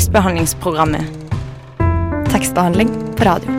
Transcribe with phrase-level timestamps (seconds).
[0.00, 1.02] Tekstbehandlingsprogrammet.
[2.32, 3.50] Tekstbehandling på radio.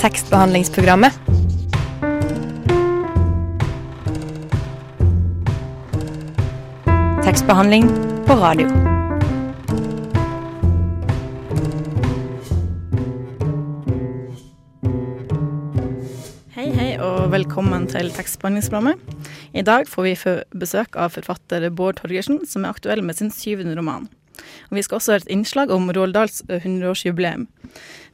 [0.00, 1.12] Tekstbehandlingsprogrammet.
[7.24, 7.88] Tekstbehandling
[8.26, 8.68] på radio.
[16.56, 19.17] Hei, hei, og velkommen til tekstbehandlingsprogrammet.
[19.56, 20.14] I dag får vi
[20.60, 24.08] besøk av forfatter Bård Torgersen, som er aktuell med sin syvende roman.
[24.70, 27.46] Og Vi skal også høre et innslag om Roald Dahls 100-årsjubileum.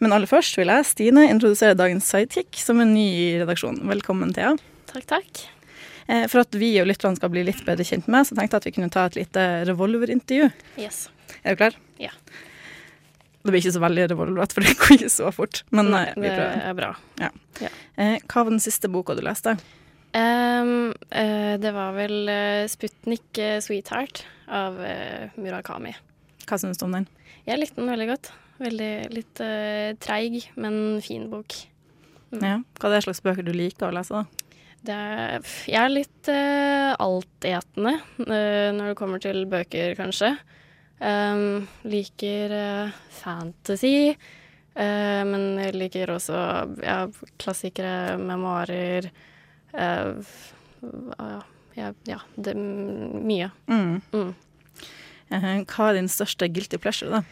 [0.01, 3.83] Men aller først vil jeg, Stine, introdusere dagens sidekick, som er ny i redaksjonen.
[3.91, 4.55] Velkommen, Thea.
[4.91, 5.43] Takk, takk.
[6.07, 8.62] Eh, For at vi og lytterne skal bli litt bedre kjent med så tenkte jeg
[8.62, 10.51] at vi kunne ta et lite revolverintervju.
[10.80, 11.09] Yes.
[11.45, 11.77] Er du klar?
[12.01, 12.10] Ja.
[13.45, 15.62] Det blir ikke så veldig revolverete, for det går ikke så fort.
[15.77, 16.55] Men Nei, vi prøver.
[16.57, 16.93] det er bra.
[18.01, 19.59] Eh, Hva var den siste boka du leste?
[20.15, 24.76] Ehm, uh, det var vel eh, Sputnik eh, Sweetheart av
[25.40, 25.95] Murakami.
[26.45, 27.07] Hva syns du om den?
[27.48, 28.29] Jeg likte den veldig godt.
[28.60, 29.40] Veldig litt
[30.04, 31.57] treig, men fin bok.
[32.30, 32.42] Mm.
[32.45, 32.59] Ja.
[32.79, 34.52] Hva er det slags bøker du liker å lese, da?
[34.85, 40.35] Det er, jeg er litt uh, altetende når det kommer til bøker, kanskje.
[41.01, 42.54] Um, liker
[43.16, 44.12] fantasy,
[44.76, 46.38] men jeg liker også
[46.85, 47.01] ja,
[47.40, 49.09] klassikere, memoarer
[51.74, 53.50] ja, ja, det mye.
[53.70, 54.00] Mm.
[54.14, 54.34] Mm.
[55.30, 57.22] Eh, Hva er din største guilty pleasure, da?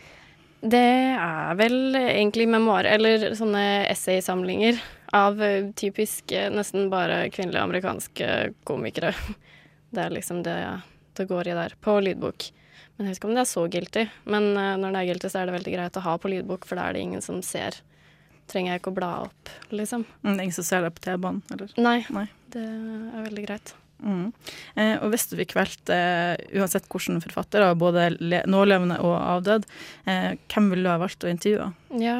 [0.62, 0.78] Det
[1.18, 4.78] er vel egentlig memoarer, eller sånne essaysamlinger
[5.12, 8.28] av eh, typisk eh, nesten bare kvinnelige amerikanske
[8.68, 9.14] komikere.
[9.92, 10.54] Det er liksom det
[11.18, 12.46] det går i der, på lydbok.
[12.96, 14.04] Men jeg vet ikke om det er så guilty.
[14.24, 16.64] Men eh, når det er guilty, så er det veldig greit å ha på lydbok,
[16.64, 17.76] for da er det ingen som ser.
[18.50, 20.04] Trenger jeg ikke å bla opp, liksom.
[20.22, 21.70] Mm, Det er ingen som ser deg på T-banen, eller?
[21.78, 22.26] Nei, Nei.
[22.52, 23.74] det er veldig greit.
[24.02, 24.32] Mm.
[24.74, 29.64] Eh, og hvis du fikk valgt, eh, uansett hvilken forfatter, både le nålevende og avdød,
[30.10, 31.68] eh, hvem ville du ha valgt å intervjue?
[32.02, 32.16] Ja,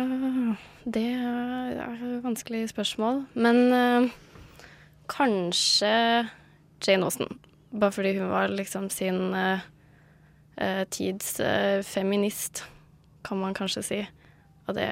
[0.86, 3.24] det er et vanskelig spørsmål.
[3.34, 4.10] Men eh,
[5.08, 6.28] kanskje
[6.86, 7.38] Jane Austen.
[7.72, 9.60] Bare fordi hun var liksom sin eh,
[10.56, 11.40] eh, tids
[11.88, 12.64] feminist,
[13.24, 14.00] kan man kanskje si.
[14.68, 14.88] Og det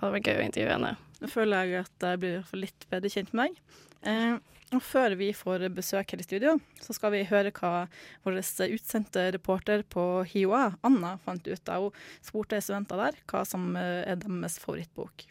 [0.00, 0.94] hadde vært gøy å intervjue henne.
[1.20, 3.80] Nå føler jeg at jeg blir litt bedre kjent med deg.
[4.10, 4.36] Eh,
[4.70, 7.88] og før vi får besøk her i studio, så skal vi høre hva
[8.22, 13.74] vår utsendte reporter på HiOA, Anna, fant ut da hun spurte studenter der hva som
[13.74, 15.26] eh, er deres favorittbok.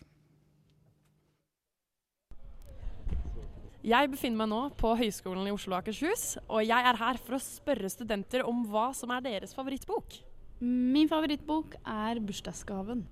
[3.79, 7.37] Jeg befinner meg nå på Høgskolen i Oslo og Akershus, og jeg er her for
[7.37, 10.19] å spørre studenter om hva som er deres favorittbok.
[10.59, 13.07] Min favorittbok er 'Bursdagsgaven'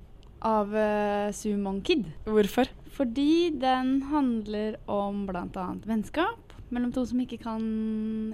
[0.46, 2.06] av uh, Sumon Kid.
[2.28, 2.70] Hvorfor?
[2.98, 5.68] Fordi den handler om bl.a.
[5.86, 7.64] vennskap mellom to som ikke kan,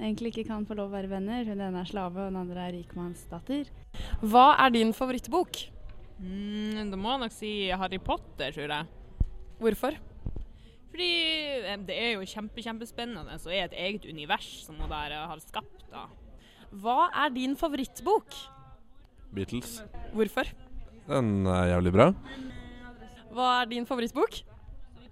[0.01, 1.45] egentlig ikke kan få lov å være venner.
[1.45, 3.69] Hun ene er slave, og den andre er rikmannsdatter.
[4.23, 5.59] Hva er din favorittbok?
[6.23, 9.29] Mm, da må jeg nok si Harry Potter, tror jeg.
[9.61, 9.99] Hvorfor?
[10.93, 11.11] Fordi
[11.65, 15.29] eh, det er jo kjempe, kjempespennende og er et eget univers som hun der eh,
[15.29, 15.87] har skapt.
[15.91, 16.05] da.
[16.73, 18.35] Hva er din favorittbok?
[19.33, 19.79] Beatles.
[20.13, 20.49] Hvorfor?
[21.07, 22.09] Den er jævlig bra.
[23.33, 24.39] Hva er din favorittbok?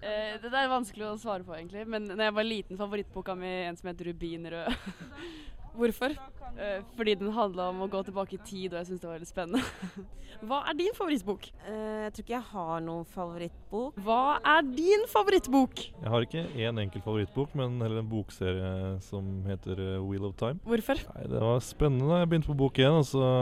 [0.02, 1.84] Eh, det der er vanskelig å svare på, egentlig.
[1.86, 4.72] Men da jeg var liten, favorittboka mi en som het Rubinrød.
[5.76, 6.14] Hvorfor?
[6.52, 9.16] Eh, fordi den handla om å gå tilbake i tid, og jeg syntes det var
[9.16, 9.62] veldig spennende.
[10.48, 11.46] Hva er din favorittbok?
[11.64, 14.00] Eh, jeg tror ikke jeg har noen favorittbok.
[14.04, 14.18] Hva
[14.52, 15.84] er din favorittbok?
[16.02, 18.72] Jeg har ikke én enkelt favorittbok, men heller en bokserie
[19.06, 20.60] som heter eh, Wheel of Time.
[20.68, 21.00] Hvorfor?
[21.14, 23.32] Nei, Det var spennende da jeg begynte på bok én, og så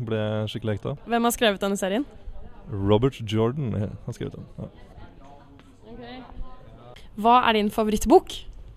[0.00, 0.96] ble jeg skikkelig hekta.
[1.04, 2.08] Hvem har skrevet denne serien?
[2.72, 4.48] Robert Jordan har skrevet den.
[4.56, 4.72] Ja.
[7.20, 8.32] Hva er din favorittbok?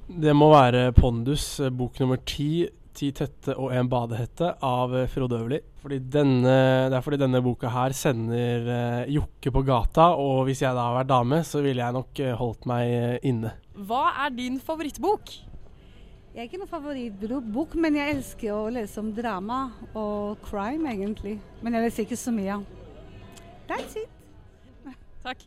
[0.08, 2.68] Det må være Pondus, bok nummer ti.
[2.98, 5.60] 'Ti tette og en badehette' av eh, Frode Øverli.
[5.86, 10.88] Det er fordi denne boka her sender eh, Jokke på gata, og hvis jeg da
[10.88, 13.54] hadde vært dame, så ville jeg nok eh, holdt meg eh, inne.
[13.78, 15.30] Hva er din favorittbok?
[16.34, 19.60] Jeg er ikke noen favorittbok, men jeg elsker å lese om drama
[19.94, 21.38] og crime, egentlig.
[21.62, 22.60] Men jeg leser ikke så mye.
[23.70, 24.10] That's it.
[25.22, 25.46] Takk.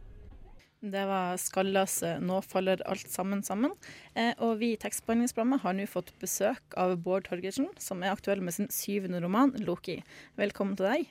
[0.81, 3.75] Det var Skallas eh, 'Nå faller alt sammen sammen'.
[4.17, 8.41] Eh, og vi i Tekstbehandlingsprogrammet har nå fått besøk av Bård Torgersen, som er aktuell
[8.41, 10.00] med sin syvende roman, 'Loki'.
[10.41, 11.06] Velkommen til deg.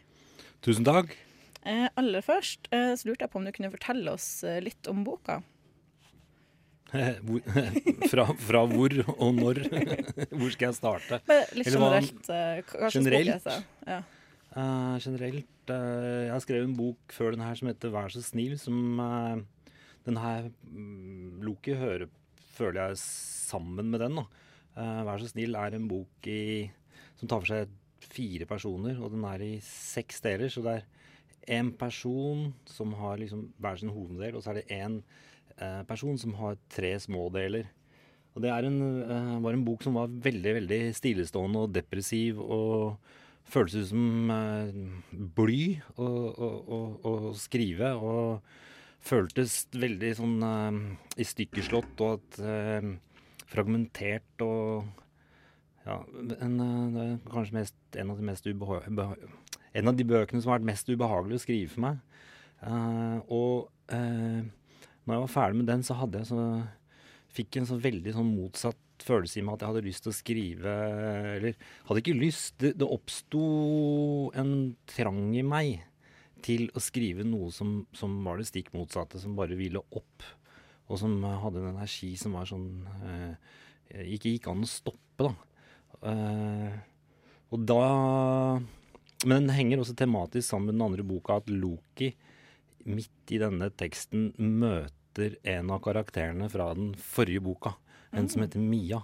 [0.66, 1.14] Tusen takk.
[1.66, 4.88] Eh, aller først eh, så lurte jeg på om du kunne fortelle oss eh, litt
[4.90, 5.44] om boka.
[8.10, 8.90] Fra, fra hvor
[9.22, 9.60] og når?
[10.34, 11.20] Hvor skal jeg starte?
[11.54, 12.30] Litt Eller hva- generelt.
[12.34, 13.46] eh, bok generelt?
[13.86, 14.00] Ja.
[14.98, 18.98] Generelt Jeg har skrevet en bok før den her som heter 'Vær så snill', som
[20.00, 22.10] eh, den her mm, Loki hører,
[22.56, 24.20] føler jeg sammen med den.
[24.20, 24.26] da.
[24.80, 26.70] Uh, Vær så snill er en bok i,
[27.20, 27.76] som tar for seg
[28.10, 30.52] fire personer, og den er i seks deler.
[30.52, 34.80] Så det er én person som har liksom hver sin hoveddel, og så er det
[34.80, 35.02] én
[35.60, 37.70] uh, person som har tre små deler.
[38.36, 43.00] Og det en, uh, var en bok som var veldig, veldig stillestående og depressiv og
[43.50, 44.80] føltes ut som eh,
[45.38, 45.64] bly
[45.98, 47.94] å skrive.
[47.98, 48.69] Og
[49.04, 50.80] føltes veldig sånn eh,
[51.22, 52.90] i stykkerslått og at eh,
[53.50, 54.90] fragmentert og
[55.86, 55.98] ja,
[56.44, 59.16] en, eh, det er kanskje mest, en, av
[59.74, 62.04] en av de bøkene som har vært mest ubehagelig å skrive for meg.
[62.60, 64.42] Uh, og uh,
[65.06, 66.42] når jeg var ferdig med den, så hadde jeg så
[67.32, 70.18] fikk en så veldig sånn motsatt følelse i meg at jeg hadde lyst til å
[70.18, 70.72] skrive
[71.38, 71.54] Eller
[71.88, 72.58] hadde ikke lyst.
[72.60, 73.44] Det, det oppsto
[74.36, 74.52] en
[74.92, 75.86] trang i meg
[76.44, 80.26] til å skrive noe som, som var det stikk motsatte, som bare ville opp.
[80.90, 82.70] Og som hadde en energi som var sånn
[83.06, 83.58] eh,
[84.16, 85.34] Ikke gikk an å stoppe, da.
[86.10, 86.78] Eh,
[87.50, 87.84] og da
[89.26, 92.14] Men den henger også tematisk sammen med den andre boka, at Loki
[92.90, 97.74] midt i denne teksten møter en av karakterene fra den forrige boka.
[98.16, 99.02] En som heter Mia.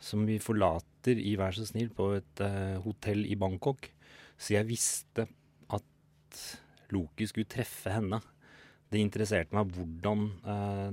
[0.00, 3.90] Som vi forlater i Vær så snill på et eh, hotell i Bangkok.
[4.40, 5.26] Så jeg visste
[6.30, 8.20] at Loki skulle treffe henne.
[8.90, 10.88] Det interesserte meg hvordan eh,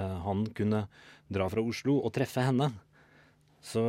[0.00, 0.86] eh, han kunne
[1.32, 2.70] dra fra Oslo og treffe henne.
[3.62, 3.82] Så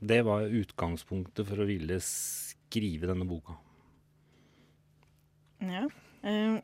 [0.00, 3.54] det var utgangspunktet for å ville skrive denne boka.
[5.62, 5.84] Ja.
[6.22, 6.58] Eh,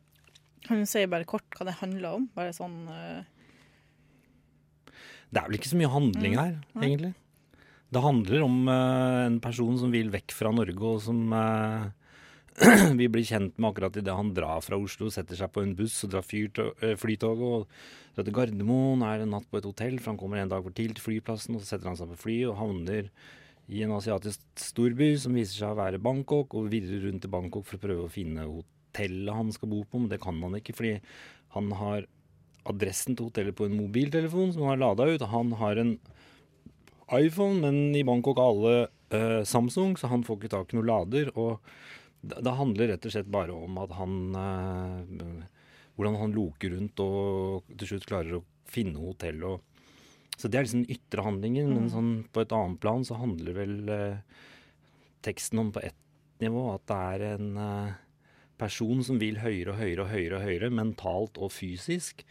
[0.64, 2.28] kan du si bare kort hva det handler om?
[2.34, 3.26] Bare sånn eh,
[5.28, 6.82] Det er vel ikke så mye handling Mm, her, mm.
[6.86, 7.12] egentlig.
[7.94, 11.90] Det handler om eh, en person som vil vekk fra Norge, og som eh,
[13.00, 15.96] vi blir kjent med akkurat idet han drar fra Oslo, setter seg på en buss
[16.06, 17.64] og drar eh, flytoget og
[18.14, 20.74] drar til Gardermoen, er en natt på et hotell, for han kommer en dag for
[20.76, 23.10] tidlig til flyplassen, og så setter han seg på fly og havner
[23.66, 27.66] i en asiatisk storby som viser seg å være Bangkok, og virrer rundt til Bangkok
[27.66, 30.76] for å prøve å finne hotellet han skal bo på, men det kan han ikke
[30.78, 30.98] fordi
[31.56, 32.06] han har
[32.70, 35.26] adressen til hotellet på en mobiltelefon som han har lada ut.
[35.32, 35.96] Han har en
[37.12, 38.76] iPhone, men i Bangkok har alle
[39.14, 41.30] uh, Samsung, så han får ikke tak i noen lader.
[41.36, 41.60] Og
[42.30, 45.44] det, handler rett og slett bare om at han eh,
[45.94, 49.44] Hvordan han loker rundt og til slutt klarer å finne hotell.
[49.46, 49.60] Og,
[50.34, 51.92] så det er liksom den ytre handlingen, men Mm.
[51.92, 54.16] sånn på et annet plan så handler vel eh,
[55.22, 57.94] teksten om på ett nivå at det er en eh,
[58.58, 62.24] person som vil høyere og høyere og høyere, og høyere mentalt og fysisk.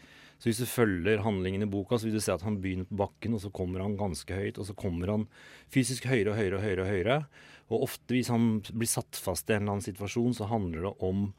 [0.44, 2.98] Så hvis du følger handlingen i boka, så vil du se at han begynner på
[3.00, 5.22] bakken, og så kommer han ganske høyt, og så kommer han
[5.72, 6.84] fysisk høyere og høyere og høyere.
[6.84, 7.20] Og høyere.
[7.72, 10.94] Og ofte hvis han blir satt fast i en eller annen situasjon, så handler det
[11.08, 11.30] om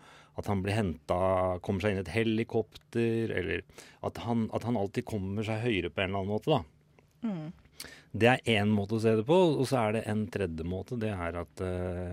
[0.40, 1.18] at han blir henta,
[1.62, 3.60] kommer seg inn i et helikopter, eller
[4.08, 7.28] at han, at han alltid kommer seg høyere på en eller annen måte, da.
[7.28, 7.92] mm.
[8.14, 10.96] Det er én måte å se det på, og så er det en tredje måte.
[11.02, 12.12] Det er at uh,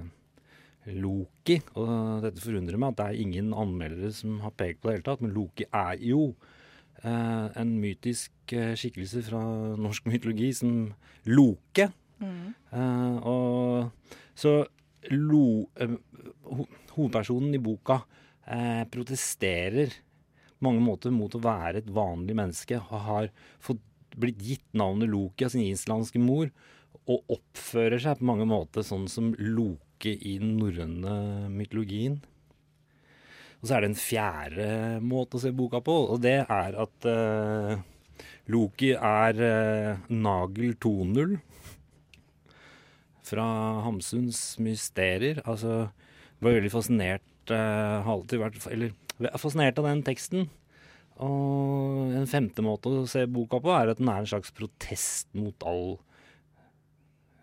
[0.97, 4.95] Loki Og dette forundrer meg at det er ingen anmeldere som har pekt på det
[4.95, 6.31] hele tatt, men Loki er jo
[7.07, 9.42] en mytisk eh, skikkelse fra
[9.80, 10.75] norsk mytologi som
[11.30, 11.89] Loke.
[12.21, 12.53] Mm.
[12.71, 13.89] Eh, og
[14.38, 14.59] så
[15.09, 15.95] lo, eh,
[16.45, 18.01] ho, hovedpersonen i boka
[18.45, 19.94] eh, protesterer
[20.58, 23.31] på mange måter mot å være et vanlig menneske og har
[23.63, 23.81] fått,
[24.12, 26.51] blitt gitt navnet Loki av sin islandske mor
[27.10, 32.20] og oppfører seg på mange måter sånn som Loke i den norrøne mytologien.
[33.62, 34.68] Og så er det en fjerde
[35.06, 37.75] måte å se boka på, og det er at uh,
[38.50, 41.36] Loki er uh, Nagel 2.0
[43.32, 43.46] fra
[43.86, 45.44] Hamsuns mysterier.
[45.46, 45.86] Altså,
[46.34, 48.98] jeg var veldig fascinert uh, alltid vært Eller
[49.30, 50.50] er fascinert av den teksten.
[51.22, 55.30] Og en femte måte å se boka på er at den er en slags protest
[55.38, 56.00] mot all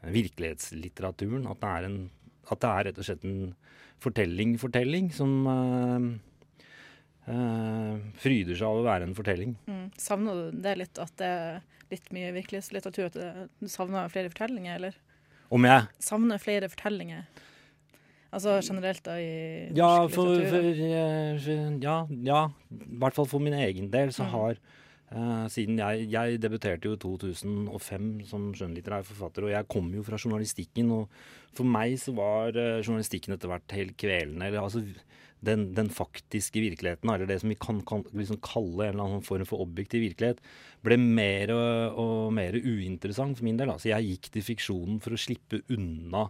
[0.02, 1.46] virkelighetslitteraturen.
[1.46, 1.98] At det er, en,
[2.50, 3.52] at det er rett og slett en
[4.04, 6.18] fortelling-fortelling som
[7.28, 9.50] Uh, fryder seg av å være en fortelling.
[9.68, 9.90] Mm.
[10.00, 11.58] Savner du det litt, at det er
[11.90, 13.10] litt mye virkelighetslitteratur?
[13.10, 14.96] At du savner flere fortellinger, eller?
[15.52, 17.26] Om jeg Savner flere fortellinger?
[18.32, 19.28] Altså generelt da i
[19.76, 20.80] Ja, norsk for, litteratur?
[21.44, 21.98] for eh, Ja,
[22.32, 22.40] ja.
[22.72, 24.32] I hvert fall for min egen del så Mm.
[24.32, 24.56] har
[25.08, 30.18] Siden jeg, jeg debuterte jo i 2005 som skjønnlitterær forfatter, og jeg kom jo fra
[30.20, 31.14] journalistikken, og
[31.56, 34.50] for meg så var eh, journalistikken etter hvert helt kvelende.
[34.50, 34.82] Eller altså
[35.40, 39.24] den, den faktiske virkeligheten, eller det som vi kan, kan liksom kalle en eller annen
[39.24, 40.44] form for objektiv virkelighet,
[40.84, 43.72] ble mer og, og mer uinteressant for min del.
[43.72, 46.26] Altså jeg gikk til fiksjonen for å slippe unna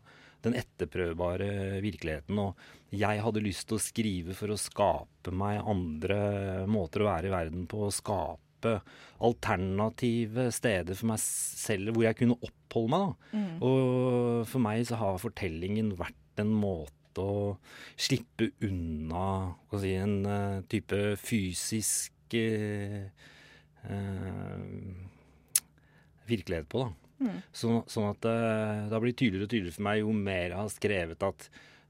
[0.47, 2.39] den etterprøvbare virkeligheten.
[2.39, 6.21] Og jeg hadde lyst til å skrive for å skape meg andre
[6.71, 7.89] måter å være i verden på.
[7.95, 8.81] Skape skape
[9.21, 13.01] alternative steder for meg selv hvor jeg kunne oppholde meg.
[13.01, 13.39] Da.
[13.39, 13.63] Mm.
[13.63, 17.57] Og for meg så har fortellingen vært en måte å
[17.99, 23.09] slippe unna si, en uh, type fysisk uh,
[26.29, 26.85] virkelighet på.
[26.85, 26.93] da.
[27.19, 27.41] Mm.
[27.51, 30.69] Sånn, sånn at det har blitt tydeligere og tydeligere for meg jo mer jeg har
[30.71, 31.49] skrevet at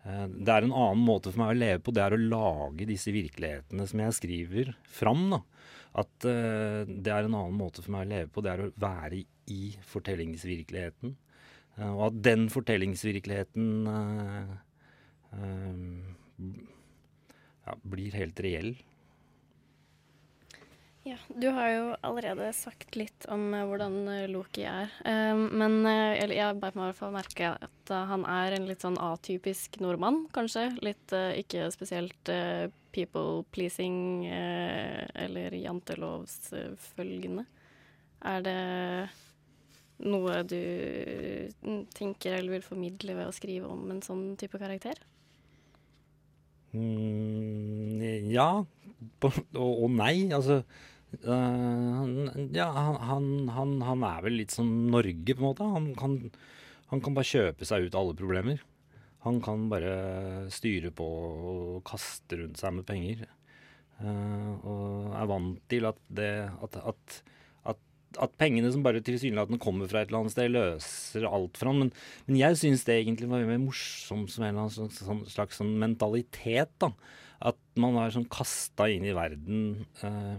[0.09, 1.93] eh, det er en annen måte for meg å leve på.
[1.93, 5.27] Det er å lage disse virkelighetene som jeg skriver fram.
[5.35, 5.43] da.
[5.99, 8.45] At uh, det er en annen måte for meg å leve på.
[8.45, 9.63] Det er å være i
[9.93, 11.15] fortellingsvirkeligheten.
[11.79, 14.55] Uh, og at den fortellingsvirkeligheten uh,
[17.67, 18.73] ja, blir helt reell.
[21.09, 24.91] Ja, du har jo allerede sagt litt om eh, hvordan eh, Loki er.
[25.09, 28.85] Eh, men eh, jeg bare meg i hvert fall merke at han er en litt
[28.85, 30.67] sånn atypisk nordmann, kanskje.
[30.85, 32.29] Litt ikke spesielt
[32.93, 37.47] people pleasing eller jantelovsfølgende.
[38.29, 38.59] Er det
[40.05, 40.61] noe du
[41.65, 45.01] mm, tenker eller vil formidle ved å skrive om en sånn type karakter?
[46.77, 48.51] Mm, ja
[49.23, 50.29] og, og nei.
[50.35, 50.63] Altså
[51.17, 55.69] øh, Ja, han, han, han, er vel litt som Norge, på en måte.
[55.77, 56.19] Han kan,
[56.93, 58.63] han kan bare kjøpe seg ut alle problemer.
[59.27, 63.27] Han kan bare styre på og kaste rundt seg med penger.
[63.99, 67.17] Eh, og er vant til at det at, at,
[67.73, 67.81] at,
[68.23, 71.83] at pengene som bare tilsynelatende kommer fra et eller annet sted, løser alt for ham.
[71.83, 71.95] Men,
[72.29, 75.59] men jeg syns det egentlig var mer morsomt som en eller annen slags, sånn, slags
[75.61, 76.77] sånn mentalitet.
[76.79, 76.93] da.
[77.51, 80.39] At man er sånn kasta inn i verden eh,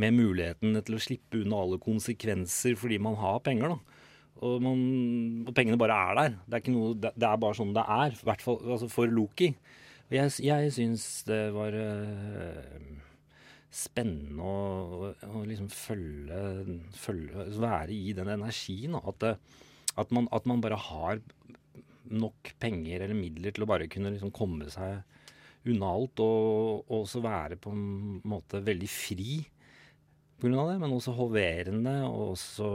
[0.00, 3.76] med muligheten til å slippe unna alle konsekvenser fordi man har penger.
[3.76, 4.02] da.
[4.44, 4.80] Og, man,
[5.48, 6.36] og pengene bare er der.
[6.44, 8.12] Det er, noe, det, er bare sånn det er.
[8.12, 9.52] I hvert fall altså for Loki.
[10.06, 12.90] Og jeg, jeg syns det var eh,
[13.72, 16.42] spennende å, å, liksom følge,
[17.00, 18.98] følge Være i den energien.
[19.00, 19.34] At, det,
[19.96, 21.24] at, man, at man bare har
[22.06, 25.00] nok penger eller midler til å bare kunne liksom komme seg
[25.66, 26.20] unna alt.
[26.20, 29.40] Og, og også være på en måte veldig fri
[30.44, 30.78] av det.
[30.82, 32.70] Men også hoverende og også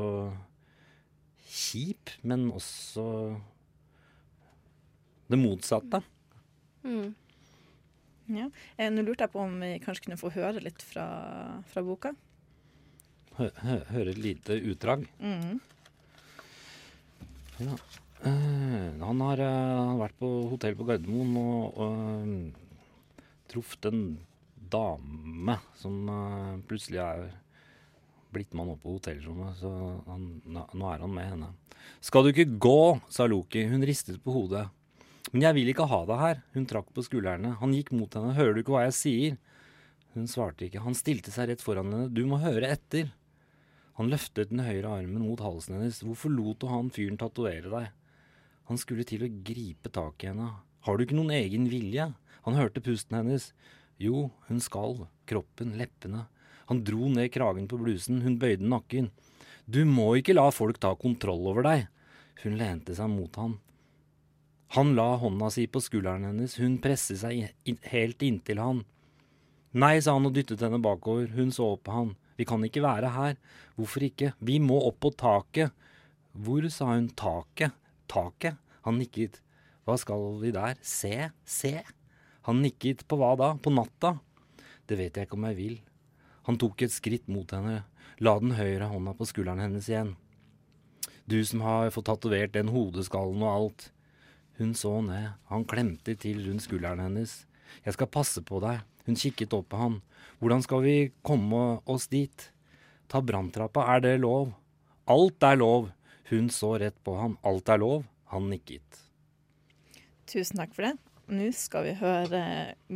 [1.45, 2.13] kjip.
[2.23, 3.05] Men også
[5.31, 6.01] det motsatte.
[6.83, 7.13] Mm.
[8.31, 8.49] Ja.
[8.77, 11.05] Eh, Nå lurte jeg på om vi kanskje kunne få høre litt fra,
[11.71, 12.13] fra boka.
[13.37, 15.05] Hø hø høre et lite utdrag.
[15.23, 15.59] Mm.
[17.61, 17.77] Ja.
[18.21, 24.03] Uh, han har uh, vært på hotell på Gardermoen og, og truffet en
[24.71, 25.95] dame som
[26.69, 27.23] plutselig er
[28.33, 29.71] blitt med han opp på hotellrommet, så
[30.07, 31.51] han, nå er han med henne.
[32.03, 33.65] Skal du ikke gå, sa Loki.
[33.69, 34.67] Hun ristet på hodet.
[35.31, 36.43] Men jeg vil ikke ha deg her.
[36.55, 37.55] Hun trakk på skuldrene.
[37.61, 38.35] Han gikk mot henne.
[38.37, 39.39] Hører du ikke hva jeg sier?
[40.15, 40.83] Hun svarte ikke.
[40.83, 42.11] Han stilte seg rett foran henne.
[42.11, 43.13] Du må høre etter.
[43.99, 46.01] Han løftet den høyre armen mot halsen hennes.
[46.03, 47.91] Hvorfor lot du han fyren tatovere deg?
[48.71, 50.49] Han skulle til å gripe tak i henne.
[50.85, 52.09] Har du ikke noen egen vilje?
[52.47, 53.51] Han hørte pusten hennes.
[54.01, 55.05] Jo, hun skalv.
[55.29, 56.25] Kroppen, leppene.
[56.71, 58.21] Han dro ned kragen på blusen.
[58.23, 59.09] Hun bøyde nakken.
[59.67, 61.89] Du må ikke la folk ta kontroll over deg.
[62.45, 63.57] Hun lente seg mot han.
[64.77, 66.55] Han la hånda si på skulderen hennes.
[66.63, 67.51] Hun presset seg
[67.91, 68.79] helt inntil han.
[69.75, 71.27] Nei, sa han og dyttet henne bakover.
[71.35, 72.15] Hun så opp på han.
[72.39, 73.35] Vi kan ikke være her.
[73.75, 74.31] Hvorfor ikke?
[74.39, 75.75] Vi må opp på taket.
[76.31, 77.11] Hvor, sa hun.
[77.19, 77.75] Taket.
[78.07, 78.55] Taket.
[78.87, 79.41] Han nikket.
[79.83, 80.79] Hva skal vi der?
[80.79, 81.75] Se, se.
[82.47, 83.03] Han nikket.
[83.11, 83.53] På hva da?
[83.59, 84.21] På natta?
[84.87, 85.79] Det vet jeg ikke om jeg vil.
[86.47, 87.83] Han tok et skritt mot henne,
[88.21, 90.15] la den høyre hånda på skulderen hennes igjen.
[91.29, 93.91] Du som har fått tatovert den hodeskallen og alt.
[94.57, 97.43] Hun så ned, han klemte til rundt skulderen hennes.
[97.85, 98.81] Jeg skal passe på deg.
[99.07, 100.01] Hun kikket opp på han.
[100.41, 100.95] Hvordan skal vi
[101.25, 102.49] komme oss dit?
[103.09, 104.53] Ta branntrappa, er det lov?
[105.09, 105.89] Alt er lov.
[106.29, 107.37] Hun så rett på han.
[107.47, 108.05] Alt er lov.
[108.31, 109.01] Han nikket.
[110.29, 110.95] Tusen takk for det.
[111.31, 112.43] Nå skal vi høre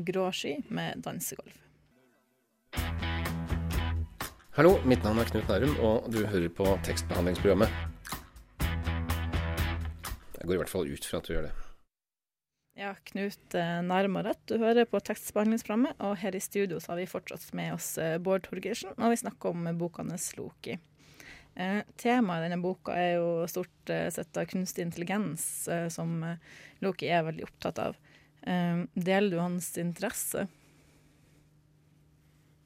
[0.07, 1.64] Grå sky med dansegolf.
[4.55, 7.73] Hallo, mitt navn er Knut Nærum, og du hører på tekstbehandlingsprogrammet.
[10.37, 11.51] Jeg går i hvert fall ut fra at du gjør det.
[12.79, 14.39] Ja, Knut Nærum og rett.
[14.47, 18.15] Du hører på tekstbehandlingsprogrammet, og her i studio så har vi fortsatt med oss eh,
[18.15, 20.79] Bård Torgersen, og vi snakker om eh, boka hans Loki.
[21.59, 26.21] Eh, temaet i denne boka er jo stort eh, sett av kunstig intelligens, eh, som
[26.23, 26.39] eh,
[26.79, 27.99] Loki er veldig opptatt av.
[28.47, 30.47] Eh, deler du hans interesse?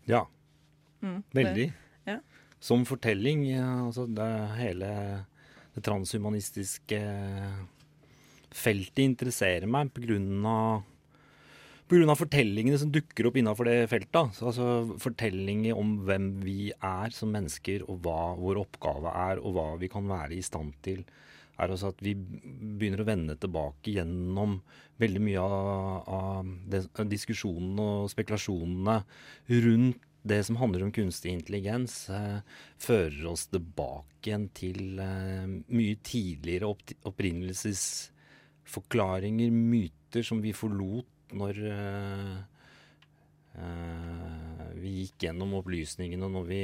[0.05, 0.27] Ja.
[1.01, 1.74] Mm, det- Veldig.
[2.08, 2.20] Ja.
[2.60, 5.25] Som fortelling, altså det hele
[5.75, 7.00] det transhumanistiske
[8.50, 9.91] feltet interesserer meg
[10.46, 10.84] av
[11.89, 12.13] Pga.
[12.15, 14.36] fortellingene som dukker opp innafor det feltet.
[14.38, 19.56] Så, altså Fortellinger om hvem vi er som mennesker, og hva vår oppgave er, og
[19.56, 21.03] hva vi kan være i stand til.
[21.60, 24.62] er altså at Vi begynner å vende tilbake gjennom
[25.00, 29.03] veldig mye av, av det, diskusjonene og spekulasjonene
[29.50, 32.40] rundt det som handler om kunstig intelligens, eh,
[32.78, 41.06] fører oss tilbake igjen til eh, mye tidligere opp, opprinnelsesforklaringer, myter, som vi forlot
[41.40, 42.38] når eh,
[43.64, 44.40] eh,
[44.80, 46.62] vi gikk gjennom opplysningene når vi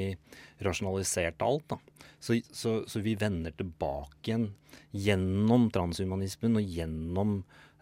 [0.65, 1.77] rasjonaliserte alt.
[2.19, 4.47] Så, så, så, vi vender tilbake igjen
[4.95, 7.29] gjennom transhumanismen og gjennom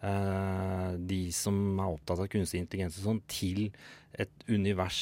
[0.04, 3.62] de som er opptatt av kunstig intelligens og sånn, til
[4.20, 5.00] et univers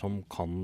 [0.00, 0.56] som kan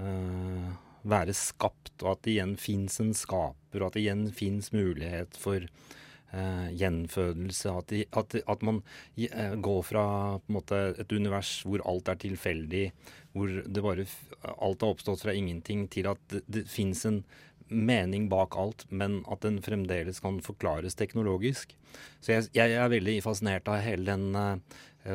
[0.00, 0.70] eh,
[1.08, 5.38] være skapt, og at det igjen fins en skaper, og at det igjen fins mulighet
[5.40, 7.72] for uh, gjenfødelse.
[7.72, 10.04] At, de, at, at man uh, går fra
[10.52, 12.84] måte, et univers hvor alt er tilfeldig,
[13.34, 13.50] hvor
[13.80, 14.06] bare
[14.52, 17.22] alt har oppstått fra ingenting, til at det, det fins en
[17.72, 21.74] mening bak alt, men at den fremdeles kan forklares teknologisk.
[22.20, 24.60] Så jeg, jeg er veldig fascinert av hele den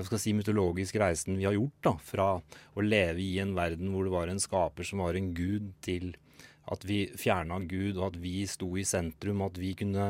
[0.03, 1.77] skal si, mytologiske reisen vi har gjort.
[1.85, 5.31] da, Fra å leve i en verden hvor det var en skaper som var en
[5.37, 6.11] gud, til
[6.67, 10.09] at vi fjerna Gud, og at vi sto i sentrum, at vi kunne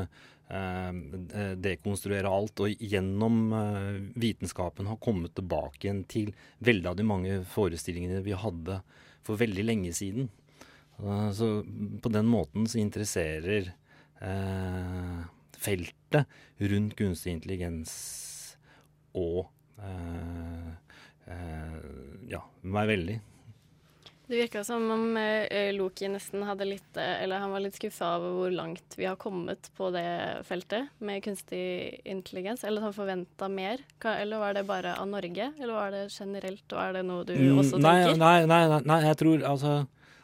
[0.49, 0.89] Eh,
[1.35, 2.61] eh, dekonstruere alt.
[2.63, 6.31] Og gjennom eh, vitenskapen har kommet tilbake igjen til
[6.63, 8.79] veldig av de mange forestillingene vi hadde
[9.27, 10.29] for veldig lenge siden.
[11.37, 11.47] Så
[12.01, 13.69] på den måten så interesserer
[14.21, 15.19] eh,
[15.57, 16.25] feltet
[16.57, 17.93] rundt kunstig intelligens
[19.17, 20.69] og eh,
[21.29, 21.79] eh,
[22.33, 23.17] ja, meg veldig.
[24.27, 28.09] Det virka som om eh, Loki nesten hadde litt eh, Eller han var litt skuffa
[28.17, 32.65] over hvor langt vi har kommet på det feltet med kunstig intelligens.
[32.67, 33.85] Eller han forventa mer.
[34.03, 37.37] Eller var det bare av Norge, eller var det generelt, og er det noe du
[37.37, 38.19] mm, også tenker?
[38.19, 39.77] Nei, nei, nei, nei, jeg tror altså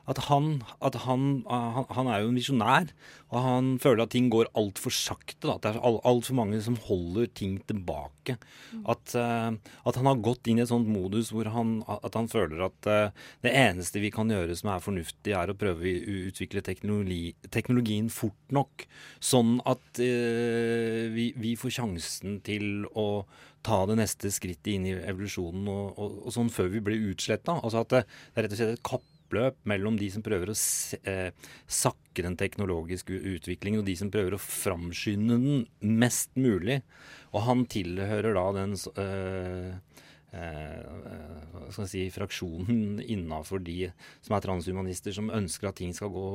[0.10, 2.90] at han, at han, han, han er jo en visjonær,
[3.32, 5.46] og han føler at ting går altfor sakte.
[5.46, 5.56] Da.
[5.56, 8.36] At det er altfor mange som holder ting tilbake.
[8.74, 8.82] Mm.
[8.92, 12.28] At, uh, at, han har gått inn i et sånt modus hvor han, at han
[12.32, 16.20] føler at uh, det eneste vi kan gjøre som er fornuftig, er å prøve å
[16.28, 18.86] utvikle teknologi, teknologien fort nok.
[19.24, 23.24] Sånn at uh, vi, vi, får sjansen til å
[23.64, 27.56] ta det neste skrittet inn i evolusjonen og, og, og sånn før vi blir utsletta.
[27.64, 30.52] Altså at det, det er rett og slett et kapp kappløp mellom de som prøver
[30.52, 30.56] å
[31.10, 31.32] eh,
[31.68, 36.82] sakke den teknologiske utviklingen, og de som prøver å framskynde den mest mulig.
[37.34, 39.74] Og han tilhører da den eh,
[40.34, 43.92] eh, skal si, fraksjonen innafor de
[44.22, 46.30] som er transhumanister, som ønsker at ting skal gå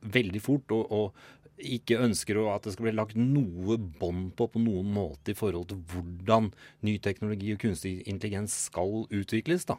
[0.00, 0.70] veldig fort.
[0.70, 5.34] og, og ikke ønsker at det skal bli lagt noe bånd på på noen måte
[5.34, 6.48] i forhold til hvordan
[6.88, 9.68] ny teknologi og kunstig intelligens skal utvikles.
[9.68, 9.76] da.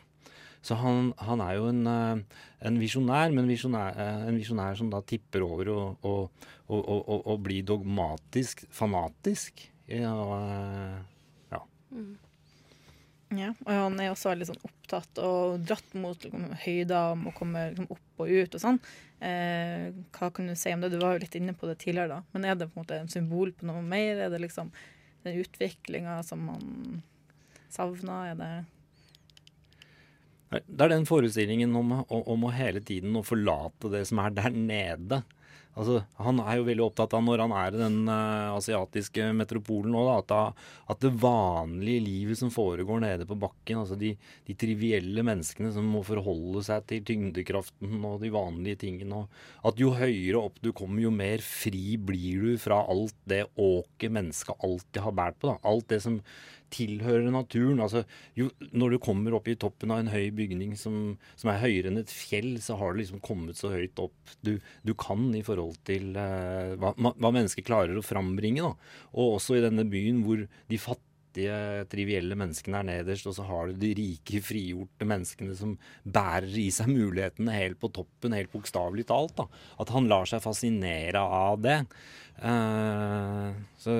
[0.61, 4.91] Så han, han er jo en, eh, en visjonær, men visjonær, eh, en visjonær som
[4.93, 9.65] da tipper over og, og, og, og blir dogmatisk, fanatisk.
[9.89, 10.13] Ja.
[10.37, 10.99] Eh,
[11.55, 11.61] ja.
[11.91, 12.11] Mm.
[13.39, 13.49] ja.
[13.65, 17.65] og han er også veldig sånn opptatt og dratt mot liksom, høyder om å komme
[17.71, 18.77] liksom, opp og ut og sånn.
[19.21, 20.91] Eh, hva kan du si om det?
[20.93, 22.35] Du var jo litt inne på det tidligere, da.
[22.35, 24.27] Men er det på en måte en symbol på noe mer?
[24.27, 24.69] Er det liksom
[25.25, 27.01] den utviklinga som man
[27.73, 28.31] savner?
[28.31, 28.53] Er det
[30.51, 34.51] det er den forestillingen om, om, å hele tiden å forlate det som er der
[34.51, 35.21] nede.
[35.71, 39.93] Altså, han er jo veldig opptatt av, når han er i den uh, asiatiske metropolen
[39.95, 40.33] nå, at,
[40.91, 44.11] at, det vanlige livet som foregår nede på bakken, altså de,
[44.49, 49.79] de, trivielle menneskene som må forholde seg til tyngdekraften og de vanlige tingene, og at
[49.79, 54.67] jo høyere opp du kommer, jo mer fri blir du fra alt det åket mennesket
[54.67, 55.53] alltid har båret på.
[55.53, 55.59] Da.
[55.71, 56.19] Alt det som
[56.73, 57.81] tilhører naturen.
[57.83, 58.03] Altså,
[58.37, 61.91] jo, når du kommer opp i toppen av en høy bygning som, som, er høyere
[61.91, 64.55] enn et fjell, så har du liksom kommet så høyt opp du,
[64.87, 68.65] du kan i forhold til uh, hva, hva, mennesker klarer å frambringe.
[68.65, 69.07] Da.
[69.15, 71.10] Og også i denne byen hvor de fattige
[71.91, 76.67] trivielle menneskene er nederst, og så har du de rike, frigjorte menneskene som bærer i
[76.73, 79.37] seg mulighetene helt på toppen, helt bokstavelig talt.
[79.39, 79.47] Da.
[79.81, 81.79] At han lar seg fascinere av det.
[82.41, 83.93] Uh, så,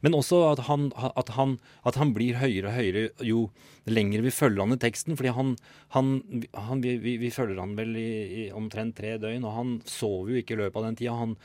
[0.00, 3.42] men også at han, at, han, at han, blir høyere og høyere jo
[3.88, 5.16] lenger vi følger han i teksten.
[5.18, 5.54] fordi han,
[5.92, 8.10] han vi, vi, vi, følger han vel i,
[8.44, 11.18] i, omtrent tre døgn, og han sover jo ikke i løpet av den tida.
[11.18, 11.36] Han,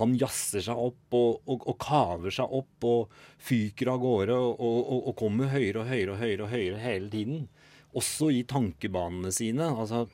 [0.00, 4.82] han jazzer seg opp og, og, og, kaver seg opp og fyker av gårde og,
[4.98, 7.46] og, kommer høyere og høyere og høyere og høyere hele tiden.
[7.94, 9.70] Også i tankebanene sine.
[9.70, 10.06] altså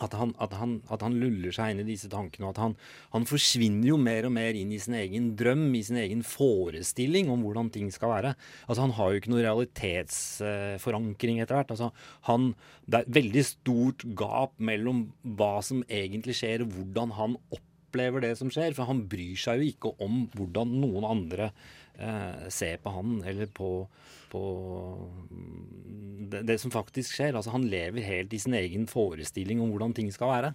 [0.00, 2.74] at han, at, han, at han luller seg inn i disse tankene, og at han,
[3.12, 7.30] han forsvinner jo mer og mer inn i sin egen drøm, i sin egen forestilling
[7.32, 8.32] om hvordan ting skal være.
[8.66, 11.74] Altså Han har jo ikke noen realitetsforankring etter hvert.
[11.74, 11.90] Altså
[12.28, 12.52] han,
[12.86, 15.04] det er et veldig stort gap mellom
[15.36, 18.74] hva som egentlig skjer, og hvordan han opplever det som skjer.
[18.74, 21.50] For han bryr seg jo ikke om hvordan noen andre
[21.98, 23.86] eh, ser på han, eller på,
[24.32, 24.42] på
[26.32, 27.36] det, det, som faktisk skjer.
[27.36, 30.54] Altså Han lever helt i sin egen forestilling om hvordan ting skal være.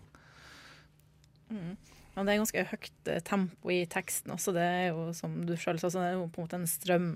[1.50, 1.78] Mm.
[2.18, 4.54] Ja, det er ganske høyt eh, tempo i teksten også.
[4.56, 7.12] Det er jo som du selv sa, det er jo på en måte en strøm.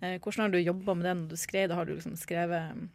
[0.00, 1.76] Eh, hvordan har du jobba med det når du skrev det?
[1.78, 2.88] Har du liksom skrevet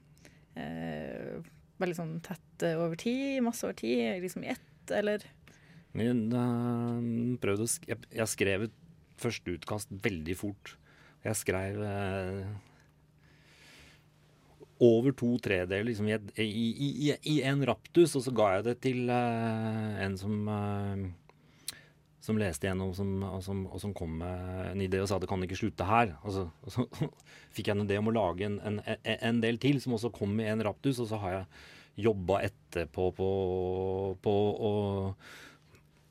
[0.59, 1.39] eh,
[1.79, 5.23] veldig sånn tett over tid, masse over tid, liksom i ett, eller?
[5.97, 8.79] Jeg, sk jeg, jeg skrev et
[9.17, 10.75] førsteutkast veldig fort.
[11.25, 12.49] Jeg skrev eh,
[14.83, 18.75] over to tredeler liksom, i, i, i, i, en raptus, og så ga jeg det
[18.85, 21.07] til eh, en som eh,
[22.27, 25.29] som leste gjennom som, og, som, og, som, kom med en idé og sa det
[25.31, 26.11] kan ikke slutte her.
[26.27, 26.85] Og så, og så
[27.55, 28.81] fikk jeg en idé om å lage en, en,
[29.15, 33.07] en, del til som også kom i en raptus, og så har jeg jobba etterpå
[33.17, 33.29] på,
[34.21, 34.33] på
[34.69, 34.73] å,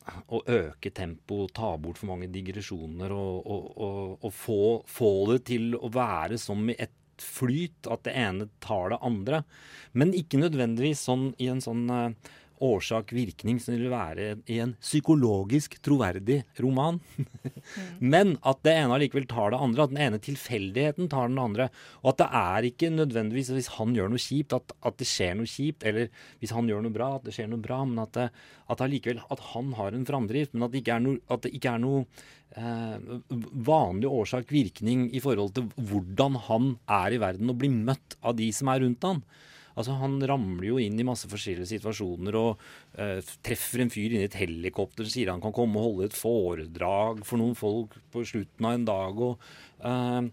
[0.06, 3.48] å øke tempoet, ta bort for mange digresjoner og,
[4.22, 8.92] og få, få det til å være som i ett flyt, at det ene tar
[8.92, 9.42] det andre.
[9.96, 15.76] Men ikke nødvendigvis sånn i en sånn uh, årsak-virkning som vil være i en psykologisk
[15.84, 17.00] troverdig roman.
[17.16, 17.98] mm.
[18.12, 19.86] Men at det ene allikevel tar det andre.
[19.86, 21.68] At den ene tilfeldigheten tar den andre.
[22.02, 25.36] Og at det er ikke nødvendigvis hvis han gjør noe kjipt, at, at, det skjer
[25.38, 25.86] noe kjipt.
[25.88, 26.08] Eller
[26.40, 27.82] hvis han gjør noe bra, at det skjer noe bra.
[27.88, 28.28] Men at, det,
[28.72, 30.56] at allikevel at han har en framdrift.
[30.56, 32.04] Men at det ikke er noe, at det ikke er noe
[32.56, 33.10] eh,
[33.66, 38.48] vanlig årsak-virkning i forhold til hvordan han er i verden og blir møtt av de
[38.54, 39.22] som er rundt han.
[39.76, 42.66] Altså, Han ramler jo inn i masse forskjellige situasjoner og
[42.98, 46.16] uh, treffer en fyr inni et helikopter som sier han kan komme og holde et
[46.16, 49.22] foredrag for noen folk på slutten av en dag.
[49.28, 49.48] og
[49.84, 50.24] uh,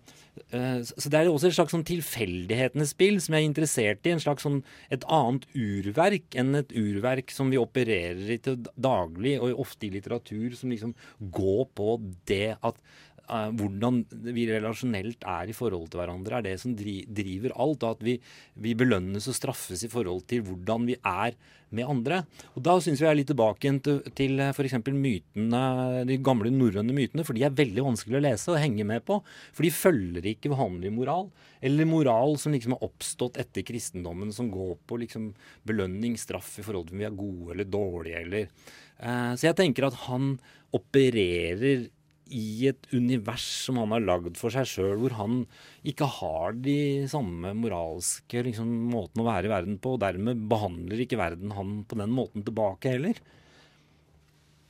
[0.55, 4.15] uh, Så det er også et slags sånn tilfeldighetenes spill som jeg er interessert i.
[4.15, 4.61] en slags sånn
[4.93, 9.93] Et annet urverk enn et urverk som vi opererer i til daglig, og ofte i
[9.97, 11.97] litteratur, som liksom går på
[12.29, 12.79] det at
[13.27, 14.03] hvordan
[14.35, 17.83] vi relasjonelt er i forhold til hverandre, er det som driver alt.
[17.83, 18.17] Og at vi,
[18.59, 21.37] vi, belønnes og straffes i forhold til hvordan vi er
[21.73, 22.21] med andre.
[22.53, 24.75] Og Da syns vi jeg er litt tilbake til, til eh, f.eks.
[24.91, 25.63] mytene,
[26.05, 27.25] de gamle norrøne mytene.
[27.25, 29.19] For de er veldig vanskelig å lese og henge med på.
[29.55, 31.31] For de følger ikke vanlig moral.
[31.63, 35.31] Eller moral som liksom har oppstått etter kristendommen, som går på liksom
[35.65, 38.23] belønning, straff i forhold til om vi er gode eller dårlige.
[38.27, 38.71] Eller.
[38.99, 40.35] Uh, så jeg tenker at han
[40.73, 41.87] opererer
[42.31, 45.43] i et univers som han har lagd for seg sjøl, hvor han
[45.87, 46.77] ikke har de
[47.11, 51.81] samme moralske liksom, måten å være i verden på, og dermed behandler ikke verden han
[51.89, 53.19] på den måten tilbake heller.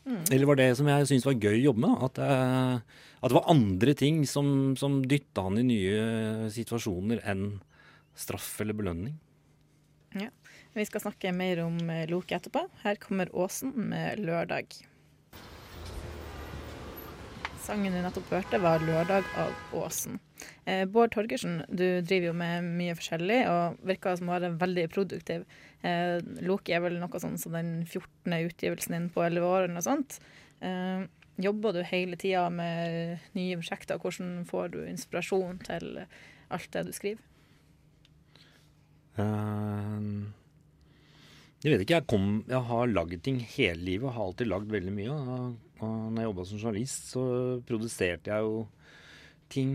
[0.03, 0.23] Mm.
[0.35, 2.07] Eller var det som jeg syntes var gøy å jobbe med?
[2.09, 4.47] At, uh, at det var andre ting som,
[4.79, 7.45] som dytta han i nye situasjoner enn
[8.19, 9.15] straff eller belønning.
[10.19, 10.29] Ja.
[10.73, 12.65] Vi skal snakke mer om eh, Loke etterpå.
[12.81, 14.81] Her kommer Åsen med 'Lørdag'.
[17.63, 20.17] Sangen du nettopp hørte, var 'Lørdag' av Åsen.
[20.65, 24.83] Eh, Bård Torgersen, du driver jo med mye forskjellig og virker som å være veldig
[24.91, 25.45] produktiv.
[25.81, 28.35] Eh, Loki er vel noe sånn som den 14.
[28.49, 30.19] utgivelsen din på 11 år, eller noe sånt.
[30.59, 31.07] Eh,
[31.39, 33.95] jobber du hele tida med nye prosjekter?
[33.95, 36.05] Hvordan får du inspirasjon til
[36.51, 37.23] alt det du skriver?
[39.15, 40.33] Um
[41.63, 41.95] jeg vet ikke.
[41.95, 45.13] Jeg, kom, jeg har lagd ting hele livet og har alltid lagd veldig mye.
[45.13, 47.23] Og og når jeg jobba som journalist, så
[47.67, 48.63] produserte jeg jo
[49.53, 49.73] ting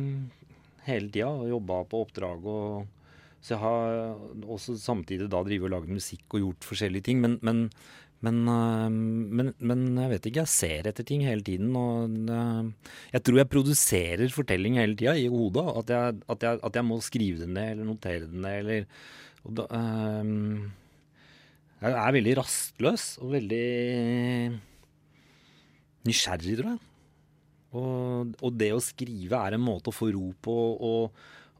[0.88, 2.46] hele tida og jobba på oppdrag.
[2.48, 2.94] og
[3.38, 7.20] så jeg har også samtidig da drevet og lagd musikk og gjort forskjellige ting.
[7.22, 7.68] Men, men,
[8.26, 11.70] men, øh, men, men, jeg vet ikke, jeg ser etter ting hele tiden.
[11.78, 12.72] Og øh,
[13.14, 15.66] jeg tror jeg produserer fortelling hele tida i hodet.
[15.84, 18.58] At jeg, at, jeg, at jeg, må skrive det ned eller notere det ned.
[18.64, 18.84] Eller,
[19.48, 19.68] da,
[20.20, 20.72] um,
[21.78, 23.66] jeg er veldig rastløs og veldig
[26.06, 26.84] nysgjerrig, tror jeg.
[27.76, 30.54] Og, og, det å skrive er en måte å få ro på
[30.88, 31.18] og,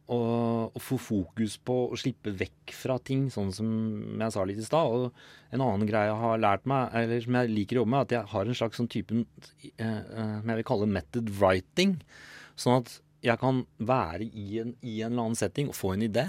[0.08, 3.68] og, og, få fokus på å slippe vekk fra ting, sånn som
[4.14, 4.88] jeg sa litt i stad.
[4.88, 8.00] Og en annen greie jeg har lært meg, eller som jeg liker å jobbe med,
[8.00, 11.98] er at jeg har en slags sånn type eh, eh, jeg vil kalle method writing.
[12.58, 16.06] Sånn at jeg kan være i en, i en eller annen setting og få en
[16.06, 16.28] idé.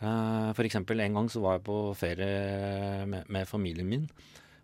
[0.00, 4.06] Uh, for eksempel en gang så var jeg på ferie med, med familien min.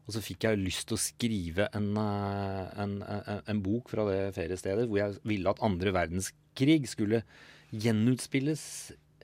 [0.06, 4.06] Og så fikk jeg lyst til å skrive en, eh, en, en, en, bok fra
[4.06, 7.24] det feriestedet hvor jeg ville at andre verdenskrig skulle
[7.74, 8.62] gjenutspilles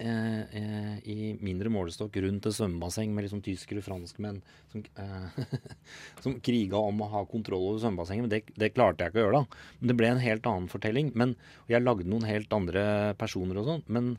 [0.03, 4.42] eh, eh, i mindre målestokk rundt et svømmebasseng med liksom tyskere og franskmenn
[4.73, 5.40] som, eh,
[6.25, 8.27] som kriga om å ha kontroll over svømmebassenget.
[8.27, 9.64] Men det, det, klarte jeg ikke å gjøre, da.
[9.79, 11.14] Men det ble en helt annen fortelling.
[11.14, 12.85] Men, og jeg lagde noen helt andre
[13.23, 13.87] personer og sånn.
[13.87, 14.16] Men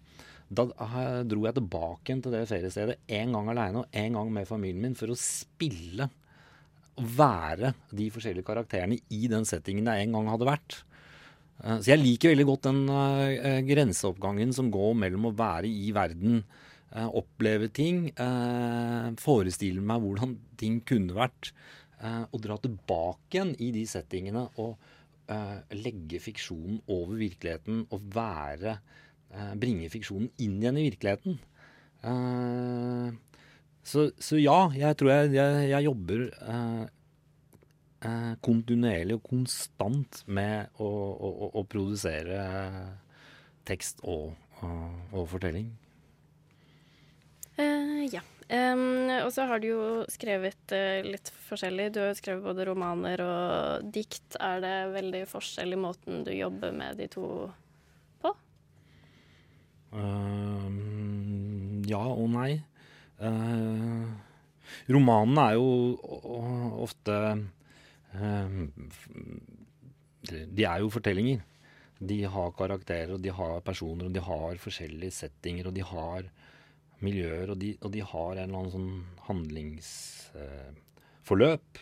[0.54, 0.68] da
[1.28, 4.98] dro jeg tilbake til det feriestedet en gang aleine og en gang med familien min
[5.00, 6.08] for å spille
[6.98, 10.84] være de forskjellige karakterene i den settingen jeg en gang hadde vært.
[11.64, 15.92] Eh, Så jeg liker veldig godt den eh, grenseoppgangen som går mellom å være i
[15.96, 16.44] verden,
[16.94, 21.52] eh, oppleve ting, eh, forestille meg hvordan ting kunne vært,
[22.02, 24.78] eh, og dra tilbake igjen i de settingene og
[25.30, 28.78] eh, legge fiksjonen over virkeligheten og være
[29.34, 31.40] eh, Bringe fiksjonen inn igjen i virkeligheten.
[33.84, 36.84] Så, så ja, jeg tror jeg, jeg, jeg jobber eh,
[38.08, 42.44] eh, kontinuerlig og konstant med å, å, å, å produsere
[43.68, 44.32] tekst og,
[44.64, 45.68] og, fortelling.
[47.60, 48.24] Eh, ja.
[48.54, 51.94] Um, og så har du jo skrevet uh, litt forskjellig.
[51.96, 54.36] Du har jo skrevet både romaner og dikt.
[54.38, 57.26] Er det veldig forskjell i måten du jobber med de to
[58.22, 58.34] på?
[59.96, 60.68] Eh,
[61.90, 62.52] ja og nei.
[63.24, 64.04] Uh,
[64.92, 65.68] romanene er jo
[66.84, 67.16] ofte
[68.18, 68.50] eh,
[70.28, 71.40] De er jo fortellinger.
[72.04, 76.24] De har karakterer, og de har personer, og de har forskjellige settinger, og de har
[77.04, 81.80] miljøer, og de, og de har en eller annen sånn handlingsforløp.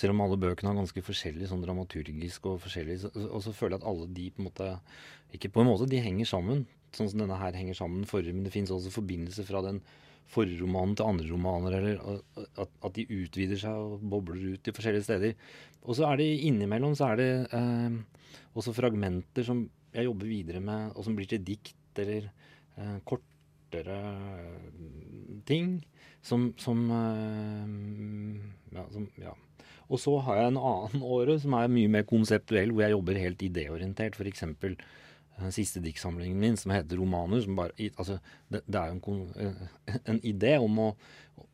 [0.00, 3.74] Selv om alle bøkene har ganske forskjellig sånn dramaturgisk og forskjellig, så, og så føler
[3.76, 4.66] jeg at alle de på en måte
[5.36, 6.58] Ikke på en måte, de henger sammen.
[6.96, 9.78] Sånn som denne her henger sammen forrige, men det fins også forbindelse fra den
[10.30, 12.22] forrige romanen til andre romaner, eller
[12.62, 15.34] at, at de utvider seg og bobler ut til forskjellige steder.
[15.82, 17.98] Og så er det innimellom så er det eh,
[18.58, 19.64] også fragmenter som
[19.94, 22.28] jeg jobber videre med, og som blir til dikt eller
[22.78, 24.00] eh, kortere
[25.48, 25.78] ting.
[26.22, 29.32] Som, som, eh, ja, som ja.
[29.90, 33.22] Og så har jeg en annen åre som er mye mer konseptuell, hvor jeg jobber
[33.24, 34.18] helt idéorientert.
[34.18, 34.44] F.eks.
[35.38, 37.42] den siste diktsamlingen min som heter 'Romaner'.
[37.44, 39.68] Som bare, altså, det, det er jo en,
[40.04, 40.88] en idé om å,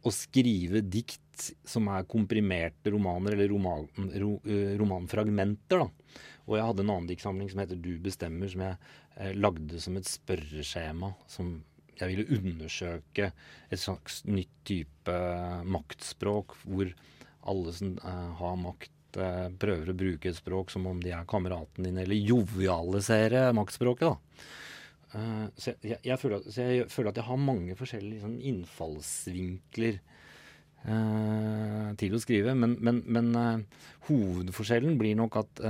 [0.03, 3.87] å skrive dikt som er komprimerte romaner, eller roman,
[4.17, 5.85] ro, eh, romanfragmenter.
[5.85, 6.23] da.
[6.47, 8.77] Og jeg hadde en annen diktsamling som heter 'Du bestemmer', som jeg
[9.17, 11.15] eh, lagde som et spørreskjema.
[11.27, 11.62] som
[11.97, 13.31] jeg ville undersøke
[13.73, 15.15] et slags nytt type
[15.65, 16.91] maktspråk, hvor
[17.47, 21.27] alle som eh, har makt, eh, prøver å bruke et språk som om de er
[21.29, 24.53] kameraten din, eller jovialisere maktspråket, da.
[25.17, 28.35] Uh, så jeg, jeg, føler at, så jeg føler at jeg har mange forskjellige liksom,
[28.51, 30.01] innfallsvinkler
[30.83, 35.63] uh, til å skrive, men, men, men uh, hovedforskjellen blir nok at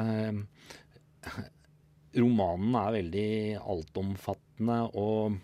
[2.16, 3.28] romanen er veldig
[3.76, 5.36] altomfattende og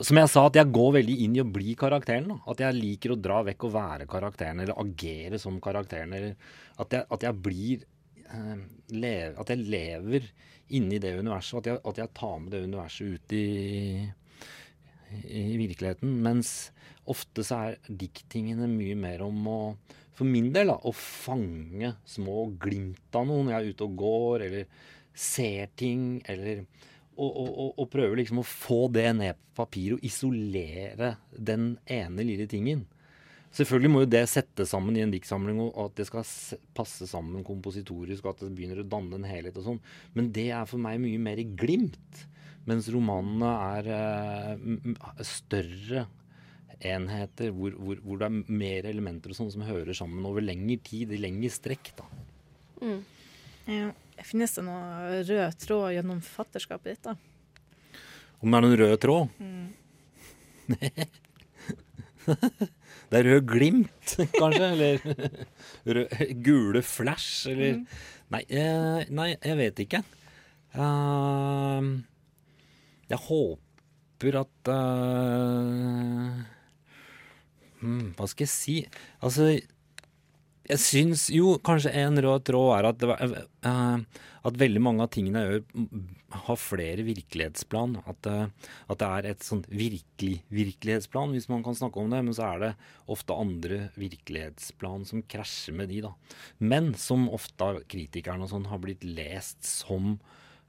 [0.00, 2.30] som jeg sa, at jeg går veldig inn i å bli karakteren.
[2.32, 2.38] Da.
[2.48, 6.14] At jeg liker å dra vekk og være karakteren, eller agere som karakteren.
[6.16, 6.36] Eller
[6.80, 7.84] at jeg, at jeg blir
[8.24, 8.62] eh,
[8.96, 10.30] lev, At jeg lever
[10.72, 11.60] inni det universet.
[11.60, 14.06] At jeg, at jeg tar med det universet ut i,
[15.28, 16.14] i virkeligheten.
[16.24, 16.54] Mens
[17.04, 19.60] ofte så er diktingene mye mer om å
[20.12, 23.94] For min del, da, å fange små glimt av noe når jeg er ute og
[23.96, 26.66] går, eller ser ting, eller
[27.16, 32.24] og, og, og, prøver liksom å få det ned på papir og isolere den ene
[32.26, 32.86] lille tingen.
[33.52, 36.24] Selvfølgelig må jo det settes sammen i en diktsamling, og at det skal
[36.76, 39.82] passe sammen kompositorisk, og at det begynner å danne en helhet og sånn.
[40.16, 42.24] Men det er for meg mye mer i glimt.
[42.64, 44.96] Mens romanene er m-
[45.26, 46.06] større
[46.82, 50.78] enheter, hvor, hvor, hvor det er mer elementer og sånn som hører sammen over lengre
[50.88, 51.92] tid, i lengre strekk.
[51.98, 52.08] da.
[52.82, 53.02] Mm.
[53.68, 53.90] Ja.
[54.22, 57.12] Finnes det noen rød tråd gjennom fatterskapet ditt, da?
[58.42, 59.24] Om det er noen rød tråd?
[59.42, 59.68] Mm.
[63.10, 64.66] det er rød glimt, kanskje?
[64.72, 64.94] Eller
[65.98, 66.08] rød,
[66.46, 67.84] gule flash, eller Mm.
[68.32, 70.00] nei, eh, nei, jeg vet ikke.
[70.72, 71.82] Uh,
[73.10, 76.30] jeg håper at uh,
[77.82, 78.76] hmm, Hva skal jeg si?
[79.20, 79.50] Altså
[80.68, 83.22] jeg syns jo kanskje en rød tråd er at, var-
[83.66, 85.86] uh, at veldig mange av tingene jeg gjør,
[86.46, 87.96] har flere virkelighetsplan.
[88.08, 92.22] At, uh, at det er et sånt virkelig virkelighetsplan, hvis man kan snakke om det.
[92.28, 92.70] Men så er det
[93.10, 96.14] ofte andre virkelighetsplan som krasjer med de, da.
[96.62, 100.14] Men som ofte kritikerne og sånn har blitt lest som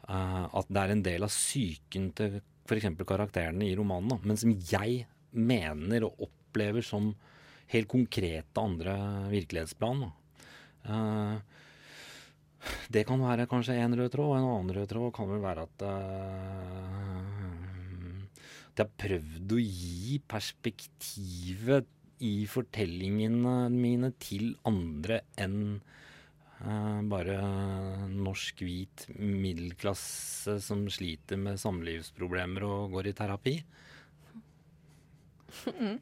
[0.10, 2.90] uh, at det er en del av psyken til f.eks.
[3.06, 4.16] karakterene i romanen.
[4.16, 4.20] Da.
[4.26, 5.04] Men som jeg
[5.34, 7.14] mener og opplever som
[7.72, 8.96] helt konkrete andre
[9.32, 10.06] virkelighetsplan.
[10.84, 11.36] Eh,
[12.94, 15.66] det kan være kanskje en rød tråd, og en annen rød tråd kan vel være
[15.68, 17.54] at uh,
[18.74, 21.90] at jeg har prøvd å gi perspektivet
[22.24, 25.76] i fortellingene mine til andre enn
[26.64, 27.36] uh, bare
[28.10, 33.56] norsk hvit middelklasse som sliter med samlivsproblemer og går i terapi.
[35.70, 36.00] Mm.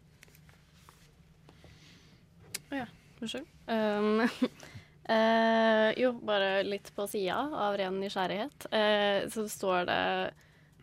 [2.72, 2.86] Ja,
[3.20, 3.48] unnskyld.
[3.68, 4.22] Um,
[5.10, 8.66] uh, jo, bare litt på sida av ren nysgjerrighet.
[8.72, 10.04] uh, så står det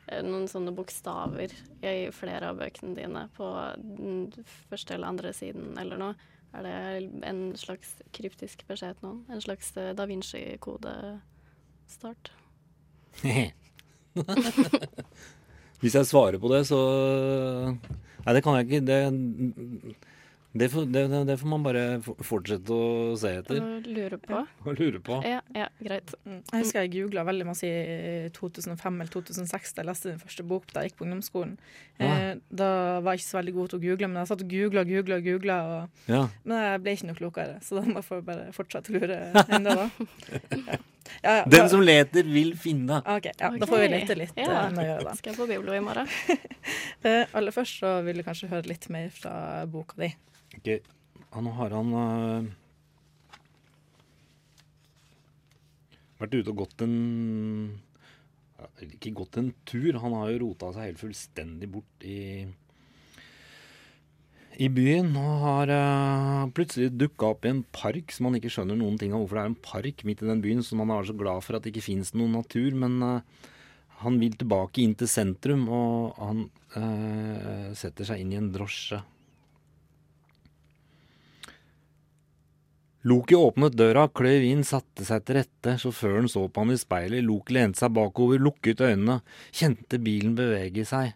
[0.08, 1.50] eh, noen sånne bokstaver
[1.84, 3.46] i flere av bøkene dine på
[3.76, 4.32] den
[4.70, 6.14] første eller andre siden eller noe.
[6.56, 6.76] Er det
[7.28, 9.20] en slags kryptisk beskjed til noen?
[9.28, 12.24] En slags Da Vinci-kodestart?
[15.80, 16.78] Hvis jeg svarer på det, så
[18.24, 18.86] Nei, det kan jeg ikke.
[18.88, 18.98] Det,
[20.52, 21.82] det, får, det, det får man bare
[22.24, 23.58] fortsette å se etter.
[23.60, 24.40] Og lure på.
[24.64, 25.18] Og lure på.
[25.28, 26.14] Ja, ja, greit.
[26.24, 26.38] Mm.
[26.40, 30.46] Jeg husker jeg googla veldig masse i 2005 eller 2006 da jeg leste min første
[30.48, 31.56] bok da jeg gikk på ungdomsskolen.
[32.00, 32.08] Ja.
[32.08, 32.70] Eh, da
[33.04, 34.92] var jeg ikke så veldig god til å google, men jeg satt og googla og
[34.94, 35.20] googla.
[35.20, 36.22] Og googla, og, Ja.
[36.44, 39.20] Men jeg ble ikke noe klokere, så da må jeg bare fortsette å lure
[39.58, 40.78] ennå, da.
[41.22, 41.34] Ja.
[41.38, 43.00] Ja, Den som leter, vil finne.
[43.02, 44.36] OK, ja, da får vi lete litt.
[44.38, 44.66] Ja.
[44.66, 45.16] å nøyere, da.
[45.18, 46.08] Skal jeg på Biblo i morgen?
[46.08, 49.34] uh, aller først så vil du kanskje høre litt mer fra
[49.70, 50.12] boka di.
[50.58, 52.48] Ok, ja, Nå har han uh,
[56.22, 56.96] vært ute og gått en
[58.58, 62.18] ja, Ikke gått en tur, han har jo rota seg helt fullstendig bort i
[64.58, 68.78] i byen og har uh, plutselig dukka opp i en park som han ikke skjønner
[68.78, 71.06] noen ting av hvorfor det er en park midt i den byen, som han er
[71.06, 72.74] så glad for at det ikke finnes noen natur.
[72.74, 73.44] Men uh,
[74.02, 76.42] han vil tilbake inn til sentrum, og han
[76.74, 78.98] uh, setter seg inn i en drosje.
[83.08, 85.76] Loki åpnet døra, kløyv inn, satte seg til rette.
[85.78, 87.22] Sjåføren så på han i speilet.
[87.24, 89.20] Loki lente seg bakover, lukket øynene,
[89.54, 91.14] kjente bilen bevege seg.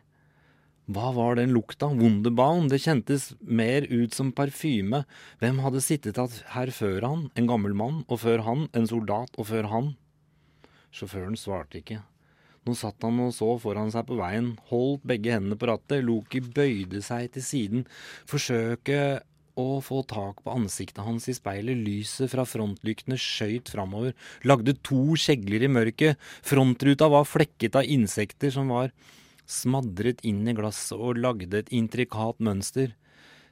[0.92, 1.88] Hva var den lukta?
[1.88, 2.66] Wunderbaum?
[2.68, 5.04] Det kjentes mer ut som parfyme.
[5.40, 6.18] Hvem hadde sittet
[6.52, 7.22] her før han?
[7.38, 9.92] En gammel mann, og før han en soldat, og før han?
[10.92, 12.02] Sjåføren svarte ikke.
[12.66, 16.04] Nå satt han og så foran seg på veien, holdt begge hendene på rattet.
[16.04, 17.86] Loki bøyde seg til siden,
[18.28, 19.22] forsøke
[19.58, 21.80] å få tak på ansiktet hans i speilet.
[21.88, 24.12] Lyset fra frontlyktene skøyt framover,
[24.44, 26.20] lagde to skjegler i mørket.
[26.44, 28.92] Frontruta var flekket av insekter som var
[29.52, 32.94] smadret inn i glasset og lagde et intrikat mønster.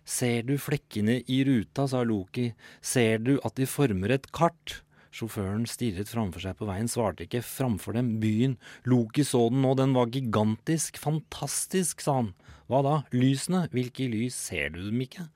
[0.08, 4.80] Ser du flekkene i ruta, sa Loki, ser du at de former et kart?
[5.10, 7.42] Sjåføren stirret framfor seg på veien, svarte ikke.
[7.42, 8.54] Framfor dem, byen.
[8.86, 11.00] Loki så den nå, den var gigantisk.
[11.02, 12.32] Fantastisk, sa han.
[12.70, 12.96] Hva da?
[13.10, 13.64] Lysene?
[13.74, 14.38] Hvilke lys?
[14.38, 15.26] Ser du dem ikke?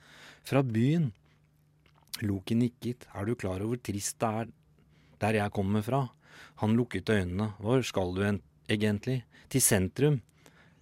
[0.47, 1.11] Fra byen.
[2.23, 3.09] Loki nikket.
[3.19, 4.53] Er du klar over trist det er
[5.25, 6.05] der jeg kommer fra?
[6.63, 7.51] Han lukket øynene.
[7.59, 8.23] Hvor skal du
[8.71, 9.25] egentlig?
[9.51, 10.21] Til sentrum.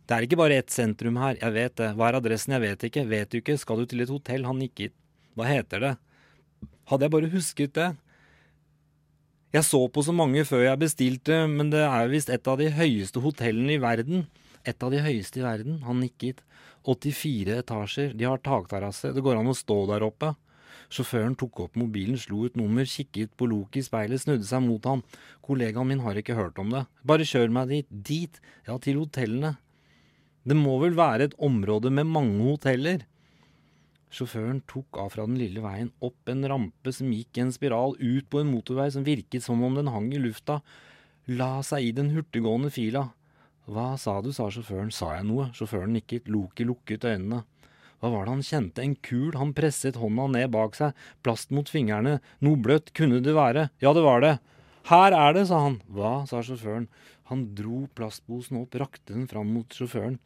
[0.06, 1.90] Det er ikke bare ett sentrum her, jeg vet det.
[1.96, 3.04] Hva er adressen, jeg vet ikke.
[3.08, 4.46] Vet du ikke, skal du til et hotell?
[4.48, 4.94] Han nikket.
[5.38, 5.92] Hva heter det?
[6.90, 7.90] Hadde jeg bare husket det?
[9.52, 12.70] Jeg så på så mange før jeg bestilte, men det er visst et av de
[12.72, 14.26] høyeste hotellene i verden.
[14.64, 15.82] Et av de høyeste i verden.
[15.86, 16.40] Han nikket.
[16.88, 20.32] 84 etasjer, de har takterrasse, det går an å stå der oppe.
[20.92, 24.84] Sjåføren tok opp mobilen, slo ut nummer, kikket på Loki i speilet, snudde seg mot
[24.88, 25.04] ham.
[25.44, 26.82] Kollegaen min har ikke hørt om det.
[27.06, 27.92] Bare kjør meg dit.
[27.92, 28.40] Dit?
[28.66, 29.54] Ja, til hotellene.
[30.42, 33.04] Det må vel være et område med mange hoteller?
[34.12, 37.94] Sjåføren tok av fra den lille veien, opp en rampe som gikk i en spiral,
[37.96, 40.58] ut på en motorvei som virket som om den hang i lufta,
[41.30, 43.06] la seg i den hurtiggående fila.
[43.70, 45.48] Hva sa du, sa sjåføren, sa jeg noe?
[45.54, 47.44] Sjåføren nikket, Loki lukket øynene.
[48.02, 51.70] Hva var det han kjente, en kul, han presset hånda ned bak seg, plast mot
[51.70, 54.34] fingrene, noe bløtt, kunne det være, ja det var det.
[54.90, 55.78] Her er det, sa han.
[55.86, 56.88] Hva, sa sjåføren.
[57.32, 60.18] Han dro plastposen opp, rakte den fram mot sjåføren.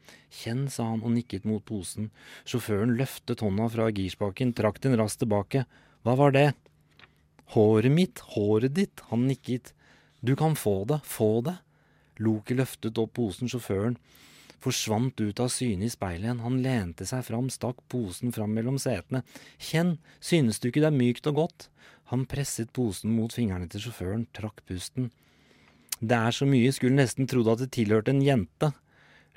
[0.42, 2.10] Kjenn, sa han og nikket mot posen.
[2.44, 5.64] Sjåføren løftet hånda fra girspaken, trakk den raskt tilbake.
[6.02, 6.50] Hva var det?
[7.54, 9.72] Håret mitt, håret ditt, han nikket.
[10.20, 11.60] Du kan få det, få det.
[12.18, 14.00] Loki løftet opp posen, sjåføren
[14.66, 16.42] forsvant ut av syne i speilet igjen.
[16.44, 19.22] Han lente seg fram, stakk posen fram mellom setene.
[19.62, 21.68] Kjenn, synes du ikke det er mykt og godt?
[22.12, 25.10] Han presset posen mot fingrene til sjåføren, trakk pusten.
[26.00, 28.72] Det er så mye, skulle nesten trodd at det tilhørte en jente.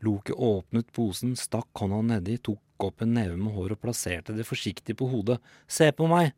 [0.04, 4.48] Loke åpnet posen, stakk hånda nedi, tok opp en neve med hår og plasserte det
[4.48, 5.40] forsiktig på hodet.
[5.68, 6.34] Se på meg!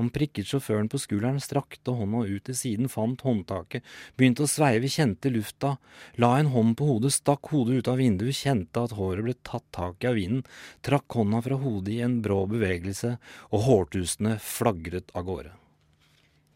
[0.00, 3.84] Han prikket sjåføren på skulderen, strakte hånda ut til siden, fant håndtaket,
[4.16, 5.74] begynte å sveive, kjente lufta,
[6.16, 9.68] la en hånd på hodet, stakk hodet ut av vinduet, kjente at håret ble tatt
[9.76, 10.46] tak i av vinden,
[10.80, 13.18] trakk hånda fra hodet i en brå bevegelse,
[13.52, 15.52] og hårtusene flagret av gårde.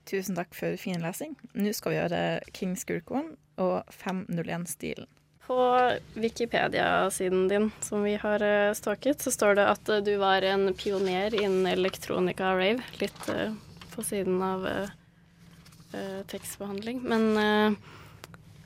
[0.06, 1.34] Tusen takk for fin lesing.
[1.58, 2.22] Nå skal vi gjøre
[2.54, 5.08] King Skurkoen og 501-stilen.
[5.46, 5.58] På
[6.14, 10.72] Wikipedia-siden din, som vi har uh, stalket, så står det at uh, du var en
[10.74, 12.82] pioner innen elektronika rave.
[13.02, 13.54] Litt uh,
[13.94, 14.68] på siden av
[16.28, 16.98] tekstbehandling.
[17.08, 17.38] Men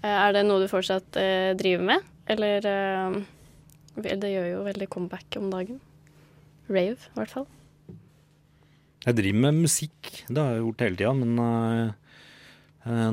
[0.03, 1.15] er det noe du fortsatt
[1.61, 2.09] driver med?
[2.27, 2.65] Eller
[3.95, 5.79] Det gjør jo veldig comeback om dagen.
[6.67, 7.47] Rave, i hvert fall.
[9.07, 10.13] Jeg driver med musikk.
[10.29, 11.13] Det har jeg gjort hele tida.
[11.17, 11.33] Men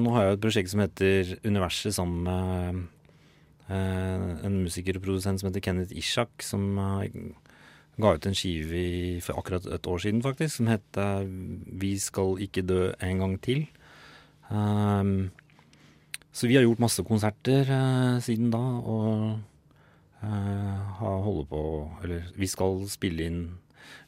[0.03, 2.85] nå har jeg et prosjekt som heter Universet sammen med
[3.71, 7.03] uh, en musiker og produsent som heter Kenneth Ishak, som uh,
[7.97, 12.41] ga ut en skive i, for akkurat et år siden, faktisk, som heter 'Vi skal
[12.41, 13.67] ikke dø en gang til'.
[14.49, 15.31] Um,
[16.31, 19.39] så vi har gjort masse konserter uh, siden da, og
[20.23, 23.57] uh, har holdt på Eller vi skal spille inn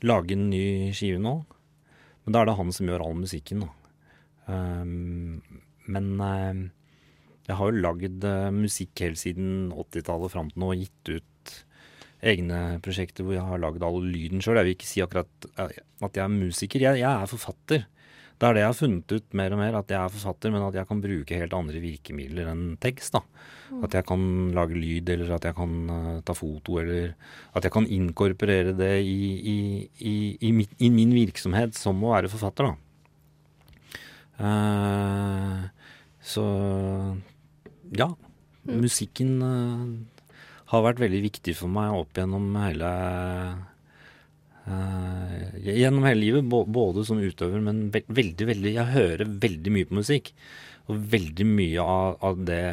[0.01, 1.43] Lage en ny skive nå.
[2.30, 3.69] Men da er det han som gjør all musikken, da.
[4.53, 5.39] Um,
[5.89, 6.59] men uh,
[7.47, 11.53] jeg har jo lagd uh, musikk helt siden 80-tallet fram til nå og gitt ut
[12.30, 14.59] egne prosjekter hvor jeg har lagd all lyden sjøl.
[14.61, 15.73] Jeg vil ikke si akkurat uh,
[16.05, 16.86] at jeg er musiker.
[16.86, 17.89] Jeg, jeg, er forfatter.
[18.39, 20.63] Det er det jeg har funnet ut mer og mer, at jeg er forfatter, men
[20.63, 23.17] at jeg kan bruke helt andre virkemidler enn tekst.
[23.17, 23.19] da.
[23.67, 23.81] Mm.
[23.83, 24.21] At jeg kan
[24.55, 27.17] lage lyd, eller at jeg kan uh, ta foto, eller
[27.51, 29.17] at jeg kan inkorporere det i,
[29.53, 29.57] i,
[29.99, 32.77] i, i, mitt, i min virksomhet som å være forfatter, da.
[34.39, 35.67] Uh,
[36.23, 36.45] så
[37.91, 38.77] ja, mm.
[38.79, 39.83] musikken uh,
[40.71, 42.93] har vært veldig viktig for meg opp gjennom hele
[44.70, 50.34] Gjennom hele livet, både som utøver, men veldig, veldig Jeg hører veldig mye på musikk.
[50.89, 52.63] Og veldig mye av, av det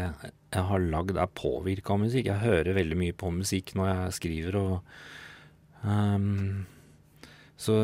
[0.57, 2.31] jeg har lagd, er påvirka av musikk.
[2.31, 6.65] Jeg hører veldig mye på musikk når jeg skriver, og um,
[7.61, 7.77] Så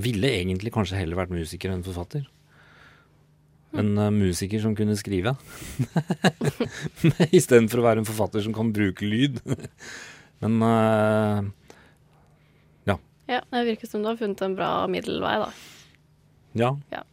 [0.00, 2.24] ville egentlig kanskje heller vært musiker enn forfatter.
[3.76, 5.34] En uh, musiker som kunne skrive.
[7.36, 9.42] Istedenfor å være en forfatter som kan bruke lyd.
[10.40, 11.50] Men uh,
[13.30, 13.40] ja.
[13.52, 15.50] Det virker som du har funnet en bra middelvei, da.
[16.58, 16.70] Ja.
[16.90, 17.04] Ja,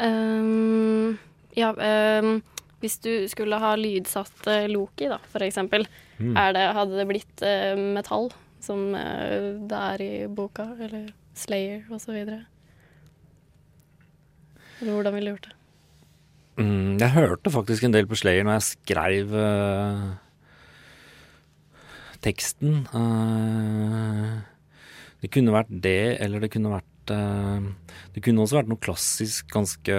[0.00, 1.18] um,
[1.56, 2.38] ja um,
[2.80, 5.86] hvis du skulle ha lydsatt uh, Loki, da, for eksempel,
[6.18, 6.34] mm.
[6.56, 8.30] det, hadde det blitt uh, metall,
[8.64, 12.46] som det er i boka, eller Slayer og så videre?
[14.80, 15.56] Eller hvordan ville du gjort det?
[16.56, 20.16] Mm, jeg hørte faktisk en del på Slayer når jeg skrev uh,
[22.24, 22.84] teksten.
[22.92, 24.42] Uh,
[25.22, 27.64] det kunne vært det, eller det kunne vært uh,
[28.14, 29.96] Det kunne også vært noe klassisk, ganske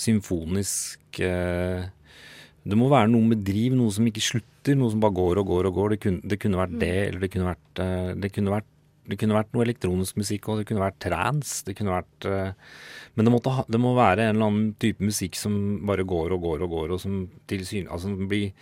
[0.00, 5.40] symfonisk Det må være noe med driv, noe som ikke slutter, noe som bare går
[5.40, 5.94] og går og går.
[5.94, 7.82] Det kunne, det kunne vært det, eller det kunne vært
[8.20, 8.70] Det kunne vært,
[9.08, 11.60] det kunne vært noe elektronisk musikk, og det kunne vært trans.
[11.66, 12.28] Det kunne vært
[13.18, 15.54] men det, ha, det, må være en eller annen type musikk som
[15.88, 18.52] bare går og går og går, og som tilsyn, altså blir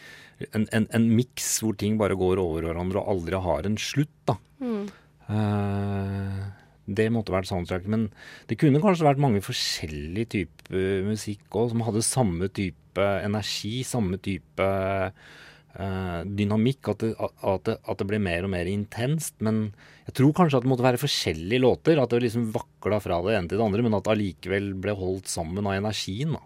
[0.55, 4.15] en, en, en miks hvor ting bare går over hverandre og aldri har en slutt.
[4.29, 4.39] da.
[4.63, 4.87] Mm.
[5.29, 6.47] Uh,
[6.89, 7.89] det måtte vært soundtrack.
[7.91, 8.09] Men
[8.49, 14.21] det kunne kanskje vært mange forskjellige typer musikk òg, som hadde samme type energi, samme
[14.23, 14.71] type
[15.79, 16.91] dynamikk.
[16.91, 19.37] At det, at, det, at det, ble mer og mer intenst.
[19.45, 19.69] Men
[20.09, 22.01] jeg tror kanskje at det måtte være forskjellige låter.
[22.03, 24.97] At det liksom vakla fra det ene til det andre, men at det allikevel ble
[24.99, 26.35] holdt sammen av energien.
[26.39, 26.43] da.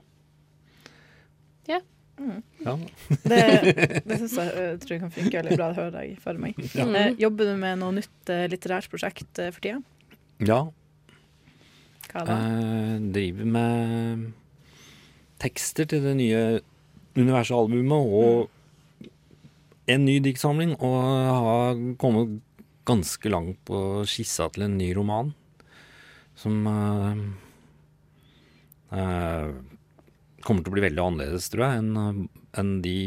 [1.70, 1.80] Ja.
[2.20, 2.43] Mm.
[2.66, 2.76] ja.
[3.30, 3.41] det
[4.07, 5.70] det syns jeg, jeg tror jeg kan funke veldig bra.
[5.72, 6.62] Det hører jeg for meg.
[6.78, 6.87] Ja.
[6.91, 9.80] Eh, jobber du med noe nytt eh, litterært prosjekt eh, for tida?
[10.43, 10.62] Ja.
[12.12, 12.37] Hva da?
[12.37, 14.26] Eh, driver med
[15.43, 16.43] tekster til det nye
[17.18, 18.59] universalbumet og mm
[19.91, 22.41] en ny diktsamling og har kommet
[22.87, 25.33] ganske langt på skissa til en ny roman.
[26.39, 27.18] Som uh,
[28.95, 29.49] uh,
[30.43, 32.28] kommer til å bli veldig annerledes, tror jeg, enn
[32.59, 32.99] en de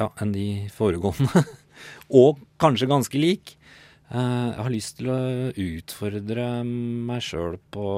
[0.00, 1.44] Ja, enn de foregående.
[2.22, 3.56] og kanskje ganske lik.
[4.10, 5.20] Uh, jeg har lyst til å
[5.52, 7.90] utfordre meg sjøl på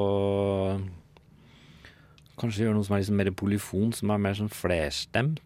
[2.42, 5.38] Kanskje gjøre noe som er liksom mer polyfon, som er mer sånn flerstemt.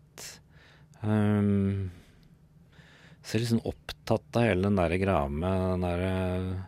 [1.03, 1.91] Um,
[3.21, 6.65] så jeg er liksom opptatt av hele den der greia med den derre uh,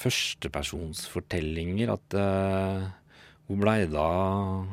[0.00, 1.94] førstepersonsfortellinger.
[1.96, 2.88] At uh,
[3.48, 4.68] Hvor blei det av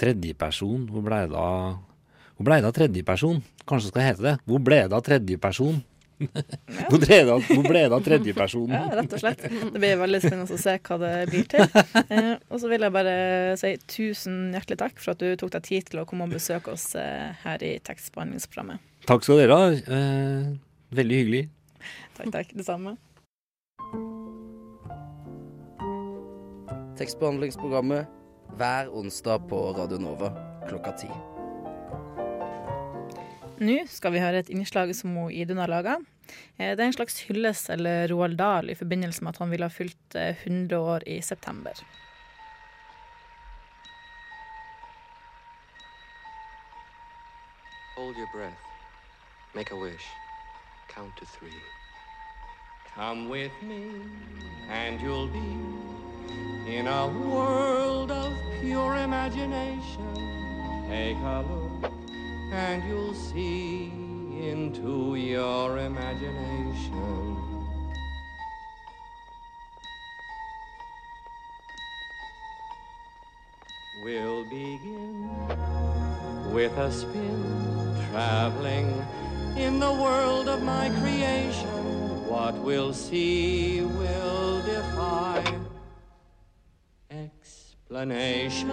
[0.00, 0.84] tredjeperson?
[0.90, 1.46] Hvor blei det
[2.36, 3.40] Hvor blei det av tredjeperson?
[3.64, 4.36] Kanskje det skal hete det.
[4.46, 5.82] Hvor ble det av tredjeperson?
[6.20, 8.74] Hvor ble det av, hvor ble det av tredjepersonen?
[8.76, 9.44] Ja, rett og slett.
[9.46, 11.64] Det blir veldig spennende å se hva det blir til.
[12.10, 13.14] Eh, og så vil jeg bare
[13.60, 16.74] si tusen hjertelig takk for at du tok deg tid til å komme og besøke
[16.74, 18.82] oss eh, her i tekstbehandlingsprogrammet.
[19.08, 19.72] Takk skal dere ha.
[19.72, 20.50] Eh,
[21.00, 21.44] veldig hyggelig.
[22.18, 22.54] Takk, takk.
[22.56, 22.96] Det samme.
[27.00, 28.18] Tekstbehandlingsprogrammet
[28.58, 30.34] hver onsdag på Radio Nova
[30.68, 31.39] klokka ti.
[33.60, 35.98] Nå skal vi høre et innslag som hun Idun har laga.
[36.56, 39.72] Det er en slags hyllest eller Roald Dahl i forbindelse med at han ville ha
[39.74, 41.76] fylt 100 år i september.
[47.96, 48.56] Hold your breath.
[49.54, 50.06] Make a wish.
[50.88, 51.60] Count to three.
[52.94, 53.82] Come with me,
[54.70, 60.14] and you'll be in a world of pure imagination.
[60.88, 62.09] Take a look,
[62.52, 63.92] and you'll see
[64.40, 67.36] into your imagination.
[74.02, 75.28] We'll begin
[76.52, 79.04] with a spin, traveling
[79.56, 82.26] in the world of my creation.
[82.26, 85.44] What we'll see will defy
[87.10, 88.70] explanation.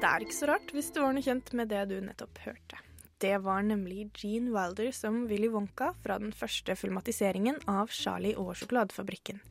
[0.00, 2.78] Det er ikke så rart hvis du var noe kjent med det du nettopp hørte.
[3.20, 8.54] Det var nemlig Gene Wilder som Willy Wonka fra den første filmatiseringen av Charlie og
[8.56, 9.42] sjokoladefabrikken.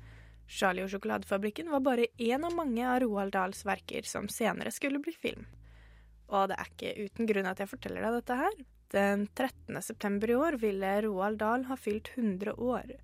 [0.50, 4.98] Charlie og sjokoladefabrikken var bare én av mange av Roald Dahls verker som senere skulle
[5.06, 5.46] bli film.
[6.34, 8.60] Og det er ikke uten grunn at jeg forteller deg dette her.
[8.90, 9.78] Den 13.
[9.86, 12.96] september i år ville Roald Dahl ha fylt 100 år.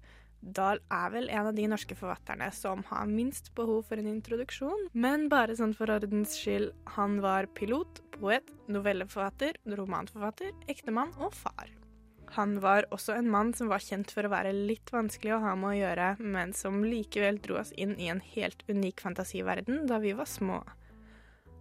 [0.41, 4.89] Dahl er vel en av de norske forfatterne som har minst behov for en introduksjon,
[4.93, 11.73] men bare sånn for ordens skyld, han var pilot, poet, novelleforfatter, romanforfatter, ektemann og far.
[12.35, 15.53] Han var også en mann som var kjent for å være litt vanskelig å ha
[15.59, 20.01] med å gjøre, men som likevel dro oss inn i en helt unik fantasiverden da
[20.03, 20.63] vi var små.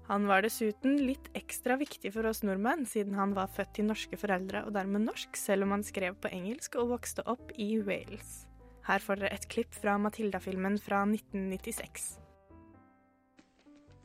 [0.09, 4.18] Han var dessuten litt ekstra viktig for oss nordmenn, siden han var født til norske
[4.20, 8.43] foreldre og dermed norsk, selv om han skrev på engelsk og vokste opp i Wales.
[8.85, 12.18] Her får dere et klipp fra Matilda-filmen fra 1996.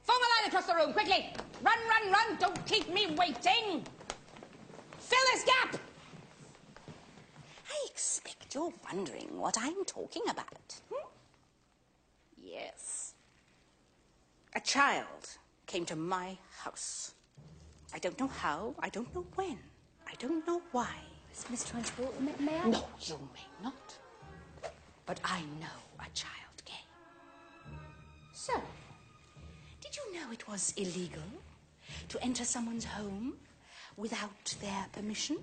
[0.08, 1.34] Form a line across the room, quickly!
[1.62, 2.38] Run, run, run!
[2.40, 3.84] Don't keep me waiting!
[5.00, 5.76] Fill this gap!
[7.70, 10.82] I expect you're wondering what I'm talking about.
[10.90, 11.08] Hmm?
[12.38, 13.14] Yes.
[14.56, 17.14] A child came to my house.
[17.94, 19.60] I don't know how, I don't know when,
[20.08, 20.96] I don't know why.
[21.50, 22.70] Miss Transport, may, may I?
[22.70, 23.99] No, you may not.
[25.10, 26.92] But I know a child came.
[28.32, 28.54] So,
[29.82, 31.30] did you know it was illegal
[32.10, 33.34] to enter someone's home
[33.98, 35.38] without their permission?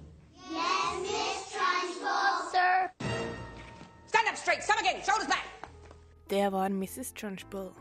[0.53, 2.53] Yes, Miss Trunchbull.
[2.53, 2.91] Sir.
[4.07, 5.47] Stand up straight, some again, shoulders back.
[6.29, 7.12] Det var Mrs.
[7.14, 7.73] Trunchbull.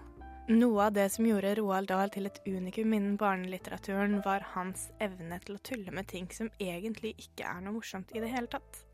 [0.48, 5.38] Noe av det som gjorde Roald Dahl til et unikum innen barnelitteraturen, var hans evne
[5.46, 8.85] til å tulle med ting som egentlig ikke er noe morsomt i det hele tatt.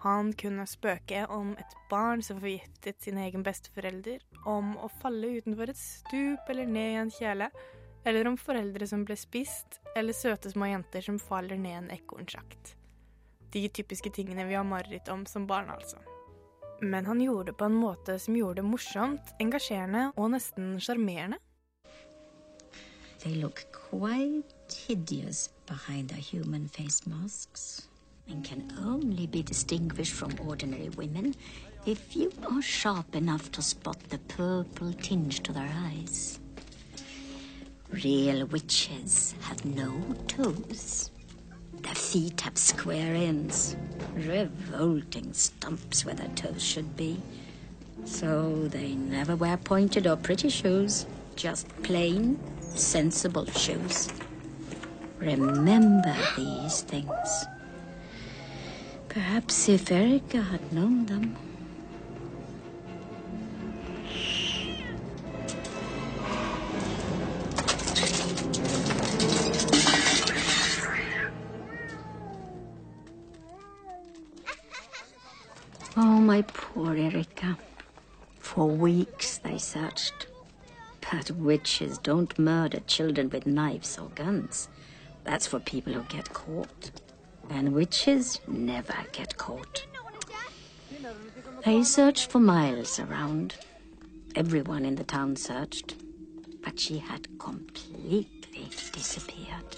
[0.00, 5.68] Han kunne spøke om et barn som forgiftet sin egen besteforelder, om å falle utenfor
[5.68, 7.50] et stup eller ned i en kjele,
[8.08, 12.72] eller om foreldre som ble spist, eller søte små jenter som faller ned en ekornsjakt.
[13.52, 16.00] De typiske tingene vi har mareritt om som barn, altså.
[16.80, 21.42] Men han gjorde det på en måte som gjorde det morsomt, engasjerende og nesten sjarmerende.
[23.20, 27.89] They look quite hideous behind their human face masks
[28.30, 31.34] and can only be distinguished from ordinary women
[31.86, 36.38] if you are sharp enough to spot the purple tinge to their eyes.
[37.90, 39.92] Real witches have no
[40.28, 41.10] toes.
[41.82, 43.76] Their feet have square ends,
[44.14, 47.20] revolting stumps where their toes should be.
[48.04, 51.06] So they never wear pointed or pretty shoes,
[51.36, 54.08] just plain, sensible shoes.
[55.18, 57.46] Remember these things.
[59.10, 61.36] Perhaps if Erica had known them.
[75.96, 77.58] Oh, my poor Erica.
[78.38, 80.28] For weeks they searched.
[81.00, 84.68] But witches don't murder children with knives or guns.
[85.24, 86.92] That's for people who get caught.
[87.50, 89.84] And witches never get caught.
[91.64, 93.56] They searched for miles around.
[94.34, 95.96] Everyone in the town searched.
[96.62, 99.76] But she had completely disappeared.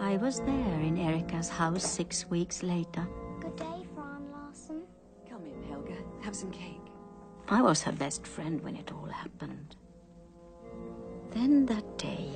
[0.00, 3.06] I was there in Erica's house six weeks later.
[3.40, 4.82] Good day, Fran Larson.
[5.28, 5.96] Come in, Helga.
[6.22, 6.80] Have some cake.
[7.48, 9.76] I was her best friend when it all happened.
[11.30, 12.28] Then that day,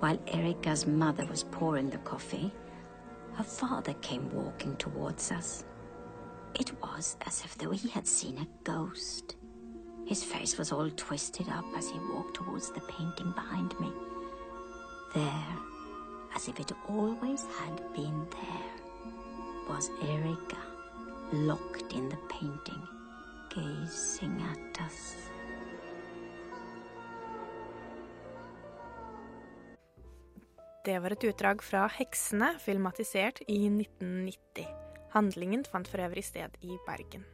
[0.00, 2.52] while Erica's mother was pouring the coffee,
[3.34, 5.64] her father came walking towards us.
[6.54, 9.36] It was as if though he had seen a ghost.
[10.06, 13.92] His face was all twisted up as he walked towards the painting behind me.
[15.14, 15.56] There,
[16.34, 20.58] as if it always had been there, was Erica,
[21.32, 22.82] locked in the painting,
[23.50, 25.16] gazing at us.
[30.86, 34.68] Det var et utdrag fra 'Heksene', filmatisert i 1990.
[35.10, 37.24] Handlingen fant for øvrig sted i Bergen.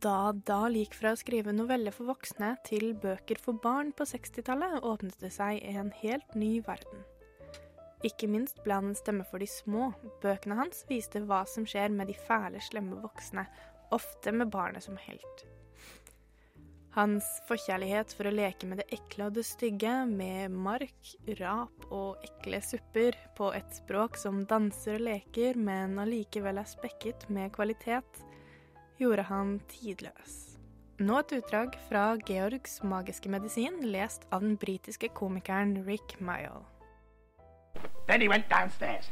[0.00, 4.80] Da Dahl gikk fra å skrive noveller for voksne til bøker for barn på 60-tallet,
[4.80, 7.04] åpnet det seg en helt ny verden.
[8.02, 9.92] Ikke minst ble han en stemme for de små.
[10.24, 13.44] Bøkene hans viste hva som skjer med de fæle, slemme voksne,
[13.92, 15.44] ofte med barnet som helt.
[16.92, 22.20] Hans forkjærlighet for å leke med det ekle og det stygge, med mark, rap og
[22.26, 28.20] ekle supper, på et språk som danser og leker, men allikevel er spekket med kvalitet,
[29.00, 30.36] gjorde han tidløs.
[31.00, 36.68] Nå et utdrag fra Georgs magiske medisin, lest av den britiske komikeren Rick Mayall.
[38.06, 39.08] Then he went downstairs.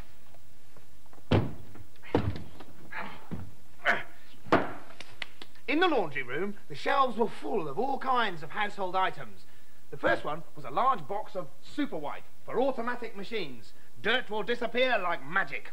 [5.71, 9.45] In the laundry room, the shelves were full of all kinds of household items.
[9.93, 13.73] The first one was a large box of super white for automatic machines.
[14.03, 15.71] Dirt will disappear like magic.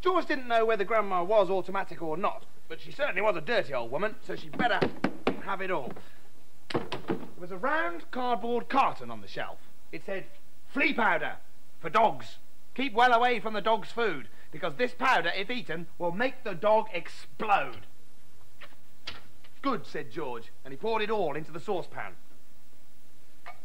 [0.00, 3.74] George didn't know whether Grandma was automatic or not, but she certainly was a dirty
[3.74, 4.80] old woman, so she'd better
[5.42, 5.92] have it all.
[6.70, 9.58] There was a round cardboard carton on the shelf.
[9.92, 10.24] It said,
[10.68, 11.34] flea powder
[11.80, 12.38] for dogs.
[12.74, 16.54] Keep well away from the dog's food, because this powder, if eaten, will make the
[16.54, 17.84] dog explode.
[19.66, 22.12] Good, said George, and he poured it all into the saucepan.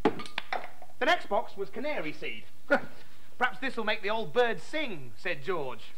[0.03, 2.45] The next box was canary seed.
[3.37, 5.91] Perhaps this will make the old bird sing, said George.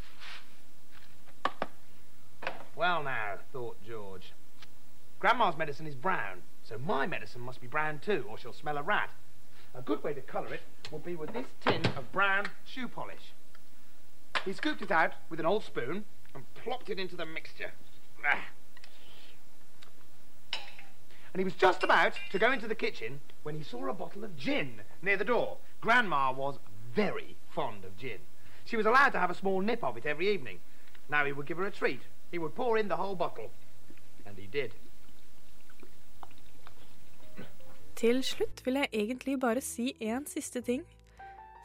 [2.75, 4.33] Well, now, thought George.
[5.21, 8.83] Grandma's medicine is brown, so my medicine must be brown too, or she'll smell a
[8.83, 9.09] rat.
[9.73, 13.31] A good way to colour it would be with this tin of brown shoe polish.
[14.43, 16.03] He scooped it out with an old spoon
[16.35, 17.71] and plopped it into the mixture.
[18.27, 18.47] Ah.
[21.33, 24.23] And he was just about to go into the kitchen when he saw a bottle
[24.23, 25.57] of gin near the door.
[25.81, 26.59] Grandma was
[26.93, 28.19] very fond of gin.
[28.65, 30.59] She was allowed to have a small nip of it every evening.
[31.09, 32.01] Now he would give her a treat.
[32.31, 33.49] He would pour in the whole bottle.
[34.25, 34.71] And he did.
[37.95, 40.83] Til slutt vil jeg egentlig bare si én siste ting.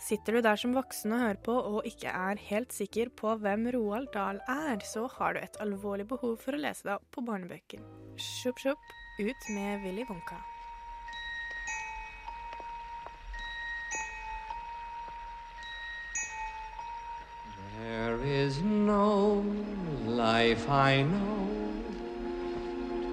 [0.01, 3.66] Sitter du der som voksen og hører på og ikke er helt sikker på hvem
[3.75, 7.25] Roald Dahl er, så har du et alvorlig behov for å lese deg opp på
[7.27, 7.83] barnebøker.
[8.14, 10.37] Sjupp, sjupp, ut med Willy Wonka.
[17.79, 19.45] There is no
[20.07, 21.49] life I know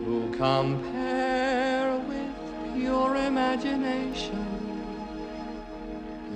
[0.04, 4.46] to compare with your imagination.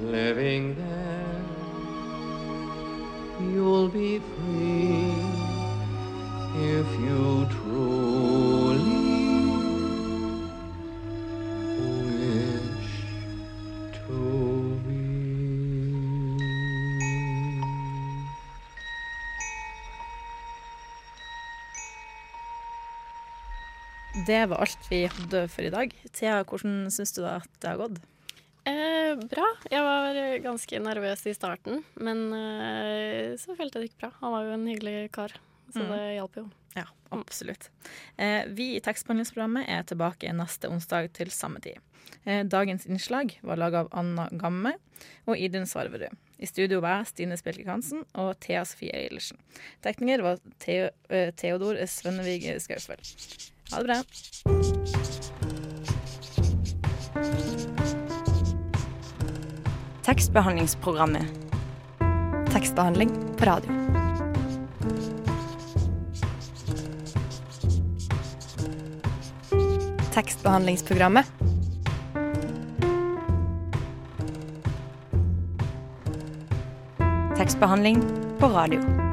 [0.01, 1.41] Living there,
[3.51, 5.13] you'll be free
[6.55, 7.98] if you truly
[24.29, 25.93] Det var alt vi hadde for i dag.
[26.13, 27.97] Thea, hvordan syns du at det har gått?
[28.69, 29.45] Eh, bra.
[29.71, 34.11] Jeg var ganske nervøs i starten, men eh, så følte jeg det gikk bra.
[34.21, 35.33] Han var jo en hyggelig kar,
[35.73, 35.89] så Mm.
[35.95, 36.45] det hjalp jo.
[36.75, 37.69] Ja, absolutt.
[38.17, 41.79] Eh, vi i tekstbehandlingsprogrammet er tilbake neste onsdag til samme tid.
[42.25, 44.75] Eh, dagens innslag var laga av Anna Gamme
[45.25, 46.13] og Idun Svarverud.
[46.39, 49.37] I studio var Stine Spjelke Hansen og Thea Sofie Eilertsen.
[49.81, 53.01] Tekniker var Theo, eh, Theodor Svennevig Skausvold.
[53.71, 54.03] Ha det bra.
[60.05, 61.23] Tekstbehandlingsprogrammet.
[62.51, 63.71] Tekstbehandling på radio.
[70.13, 71.25] Tekstbehandlingsprogrammet.
[77.37, 78.03] Tekstbehandling
[78.39, 79.08] på radio.